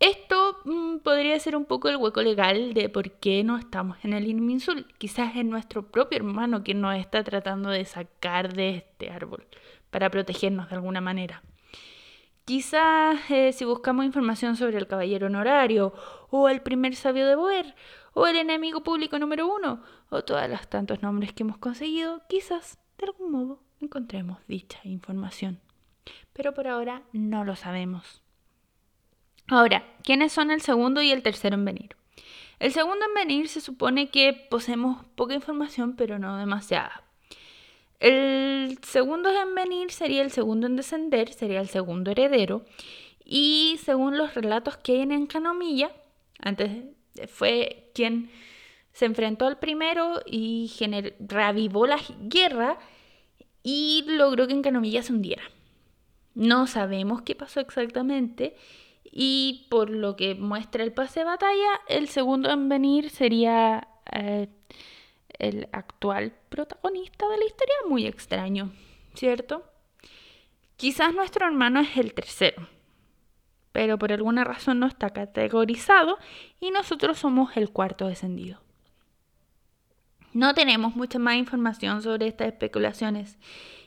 Esto 0.00 0.58
mm, 0.64 0.98
podría 0.98 1.38
ser 1.40 1.56
un 1.56 1.64
poco 1.64 1.88
el 1.88 1.96
hueco 1.96 2.22
legal 2.22 2.72
de 2.72 2.88
por 2.88 3.10
qué 3.12 3.42
no 3.42 3.56
estamos 3.56 3.98
en 4.04 4.12
el 4.12 4.28
Irminsul. 4.28 4.86
Quizás 4.98 5.34
es 5.34 5.44
nuestro 5.44 5.90
propio 5.90 6.18
hermano 6.18 6.62
quien 6.62 6.80
nos 6.80 6.96
está 6.96 7.24
tratando 7.24 7.70
de 7.70 7.84
sacar 7.84 8.52
de 8.54 8.76
este 8.76 9.10
árbol 9.10 9.46
para 9.90 10.10
protegernos 10.10 10.68
de 10.68 10.76
alguna 10.76 11.00
manera. 11.00 11.42
Quizás 12.44 13.30
eh, 13.30 13.52
si 13.52 13.64
buscamos 13.64 14.06
información 14.06 14.56
sobre 14.56 14.78
el 14.78 14.86
caballero 14.86 15.26
honorario, 15.26 15.92
o 16.30 16.48
el 16.48 16.62
primer 16.62 16.94
sabio 16.94 17.26
de 17.26 17.34
Boer, 17.34 17.74
o 18.14 18.26
el 18.26 18.36
enemigo 18.36 18.82
público 18.82 19.18
número 19.18 19.52
uno, 19.52 19.82
o 20.10 20.22
todos 20.22 20.48
los 20.48 20.66
tantos 20.68 21.02
nombres 21.02 21.32
que 21.32 21.42
hemos 21.42 21.58
conseguido, 21.58 22.22
quizás 22.28 22.78
de 22.98 23.06
algún 23.06 23.32
modo 23.32 23.62
encontremos 23.80 24.38
dicha 24.46 24.80
información. 24.84 25.60
Pero 26.32 26.54
por 26.54 26.68
ahora 26.68 27.02
no 27.12 27.44
lo 27.44 27.54
sabemos. 27.54 28.22
Ahora, 29.48 29.84
¿quiénes 30.02 30.32
son 30.32 30.50
el 30.50 30.60
segundo 30.60 31.00
y 31.00 31.10
el 31.10 31.22
tercero 31.22 31.54
en 31.54 31.64
venir? 31.64 31.96
El 32.58 32.72
segundo 32.72 33.06
en 33.06 33.14
venir 33.14 33.48
se 33.48 33.60
supone 33.60 34.10
que 34.10 34.32
poseemos 34.32 35.04
poca 35.14 35.34
información, 35.34 35.96
pero 35.96 36.18
no 36.18 36.36
demasiada. 36.36 37.04
El 37.98 38.78
segundo 38.82 39.30
en 39.30 39.54
venir 39.54 39.90
sería 39.90 40.22
el 40.22 40.30
segundo 40.30 40.66
en 40.66 40.76
descender, 40.76 41.32
sería 41.32 41.60
el 41.60 41.68
segundo 41.68 42.10
heredero. 42.10 42.64
Y 43.24 43.78
según 43.82 44.18
los 44.18 44.34
relatos 44.34 44.76
que 44.76 44.92
hay 44.92 45.00
en 45.00 45.12
Encanomilla, 45.12 45.92
antes 46.40 46.70
fue 47.28 47.90
quien 47.94 48.30
se 48.92 49.06
enfrentó 49.06 49.46
al 49.46 49.58
primero 49.58 50.20
y 50.26 50.70
reavivó 51.20 51.86
la 51.86 51.98
guerra 52.20 52.78
y 53.62 54.04
logró 54.08 54.46
que 54.46 54.54
Encanomilla 54.54 55.02
se 55.02 55.12
hundiera. 55.12 55.42
No 56.34 56.66
sabemos 56.66 57.22
qué 57.22 57.34
pasó 57.34 57.60
exactamente 57.60 58.56
y 59.20 59.66
por 59.68 59.90
lo 59.90 60.14
que 60.14 60.36
muestra 60.36 60.84
el 60.84 60.92
pase 60.92 61.18
de 61.20 61.24
batalla, 61.24 61.80
el 61.88 62.06
segundo 62.06 62.52
en 62.52 62.68
venir 62.68 63.10
sería 63.10 63.88
eh, 64.12 64.46
el 65.40 65.68
actual 65.72 66.34
protagonista 66.48 67.28
de 67.28 67.38
la 67.38 67.44
historia. 67.44 67.74
Muy 67.88 68.06
extraño, 68.06 68.70
¿cierto? 69.14 69.64
Quizás 70.76 71.12
nuestro 71.12 71.44
hermano 71.46 71.80
es 71.80 71.96
el 71.96 72.14
tercero, 72.14 72.68
pero 73.72 73.98
por 73.98 74.12
alguna 74.12 74.44
razón 74.44 74.78
no 74.78 74.86
está 74.86 75.10
categorizado 75.10 76.16
y 76.60 76.70
nosotros 76.70 77.18
somos 77.18 77.56
el 77.56 77.70
cuarto 77.70 78.06
descendido. 78.06 78.60
No 80.32 80.54
tenemos 80.54 80.94
mucha 80.94 81.18
más 81.18 81.34
información 81.34 82.02
sobre 82.02 82.28
estas 82.28 82.46
especulaciones 82.46 83.36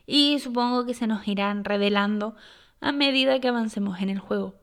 y 0.06 0.40
supongo 0.40 0.86
que 0.86 0.94
se 0.94 1.08
nos 1.08 1.26
irán 1.26 1.64
revelando 1.64 2.36
a 2.82 2.92
medida 2.92 3.40
que 3.40 3.48
avancemos 3.48 4.02
en 4.02 4.10
el 4.10 4.20
juego. 4.20 4.61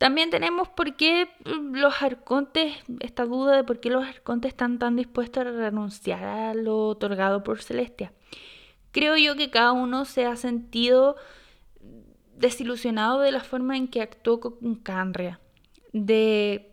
También 0.00 0.30
tenemos 0.30 0.66
por 0.66 0.96
qué 0.96 1.28
mm, 1.44 1.74
los 1.74 2.00
arcontes, 2.00 2.74
esta 3.00 3.26
duda 3.26 3.54
de 3.54 3.64
por 3.64 3.80
qué 3.80 3.90
los 3.90 4.02
arcontes 4.02 4.48
están 4.48 4.78
tan 4.78 4.96
dispuestos 4.96 5.46
a 5.46 5.50
renunciar 5.50 6.24
a 6.24 6.54
lo 6.54 6.86
otorgado 6.86 7.44
por 7.44 7.62
Celestia. 7.62 8.10
Creo 8.92 9.18
yo 9.18 9.36
que 9.36 9.50
cada 9.50 9.72
uno 9.72 10.06
se 10.06 10.24
ha 10.24 10.36
sentido 10.36 11.16
desilusionado 12.34 13.20
de 13.20 13.30
la 13.30 13.44
forma 13.44 13.76
en 13.76 13.88
que 13.88 14.00
actuó 14.00 14.40
con 14.40 14.74
Canria, 14.76 15.38
de 15.92 16.72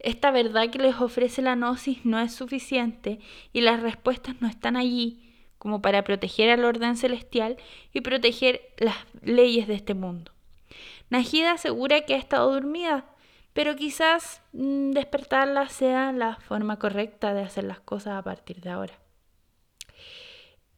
esta 0.00 0.32
verdad 0.32 0.68
que 0.68 0.80
les 0.80 0.96
ofrece 0.96 1.42
la 1.42 1.54
gnosis 1.54 2.04
no 2.04 2.18
es 2.18 2.34
suficiente 2.34 3.20
y 3.52 3.60
las 3.60 3.80
respuestas 3.80 4.34
no 4.40 4.48
están 4.48 4.74
allí 4.74 5.32
como 5.58 5.80
para 5.80 6.02
proteger 6.02 6.50
al 6.50 6.64
orden 6.64 6.96
celestial 6.96 7.56
y 7.92 8.00
proteger 8.00 8.62
las 8.78 8.96
leyes 9.22 9.68
de 9.68 9.74
este 9.74 9.94
mundo. 9.94 10.32
Najida 11.12 11.52
asegura 11.52 12.00
que 12.06 12.14
ha 12.14 12.16
estado 12.16 12.50
dormida, 12.50 13.04
pero 13.52 13.76
quizás 13.76 14.40
mm, 14.54 14.92
despertarla 14.92 15.68
sea 15.68 16.10
la 16.10 16.36
forma 16.36 16.78
correcta 16.78 17.34
de 17.34 17.42
hacer 17.42 17.64
las 17.64 17.80
cosas 17.80 18.14
a 18.14 18.22
partir 18.22 18.62
de 18.62 18.70
ahora. 18.70 18.94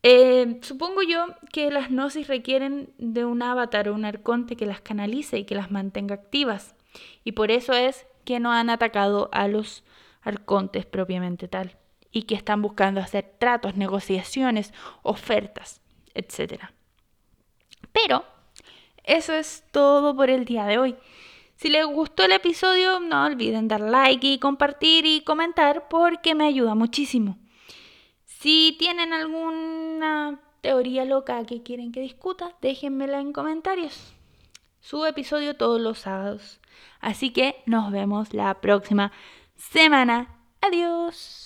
Eh, 0.02 0.58
supongo 0.60 1.02
yo 1.02 1.26
que 1.52 1.70
las 1.70 1.88
gnosis 1.88 2.26
requieren 2.26 2.92
de 2.98 3.24
un 3.24 3.44
avatar 3.44 3.88
o 3.88 3.94
un 3.94 4.04
arconte 4.04 4.56
que 4.56 4.66
las 4.66 4.80
canalice 4.80 5.38
y 5.38 5.44
que 5.44 5.54
las 5.54 5.70
mantenga 5.70 6.16
activas, 6.16 6.74
y 7.22 7.30
por 7.30 7.52
eso 7.52 7.72
es 7.72 8.04
que 8.24 8.40
no 8.40 8.50
han 8.50 8.70
atacado 8.70 9.28
a 9.30 9.46
los 9.46 9.84
arcontes 10.20 10.84
propiamente 10.84 11.46
tal, 11.46 11.76
y 12.10 12.24
que 12.24 12.34
están 12.34 12.60
buscando 12.60 13.00
hacer 13.00 13.36
tratos, 13.38 13.76
negociaciones, 13.76 14.74
ofertas, 15.04 15.80
etc. 16.12 16.70
Pero 17.92 18.33
eso 19.04 19.32
es 19.32 19.64
todo 19.70 20.16
por 20.16 20.30
el 20.30 20.44
día 20.44 20.64
de 20.64 20.78
hoy. 20.78 20.96
Si 21.56 21.68
les 21.68 21.86
gustó 21.86 22.24
el 22.24 22.32
episodio, 22.32 23.00
no 23.00 23.24
olviden 23.24 23.68
dar 23.68 23.80
like 23.80 24.26
y 24.26 24.38
compartir 24.38 25.06
y 25.06 25.20
comentar 25.20 25.88
porque 25.88 26.34
me 26.34 26.46
ayuda 26.46 26.74
muchísimo. 26.74 27.38
Si 28.24 28.76
tienen 28.78 29.12
alguna 29.12 30.40
teoría 30.60 31.04
loca 31.04 31.44
que 31.44 31.62
quieren 31.62 31.92
que 31.92 32.00
discuta, 32.00 32.56
déjenmela 32.60 33.20
en 33.20 33.32
comentarios. 33.32 34.14
Subo 34.80 35.06
episodio 35.06 35.56
todos 35.56 35.80
los 35.80 36.00
sábados. 36.00 36.60
Así 37.00 37.30
que 37.30 37.62
nos 37.66 37.90
vemos 37.92 38.34
la 38.34 38.60
próxima 38.60 39.12
semana. 39.56 40.36
Adiós. 40.60 41.43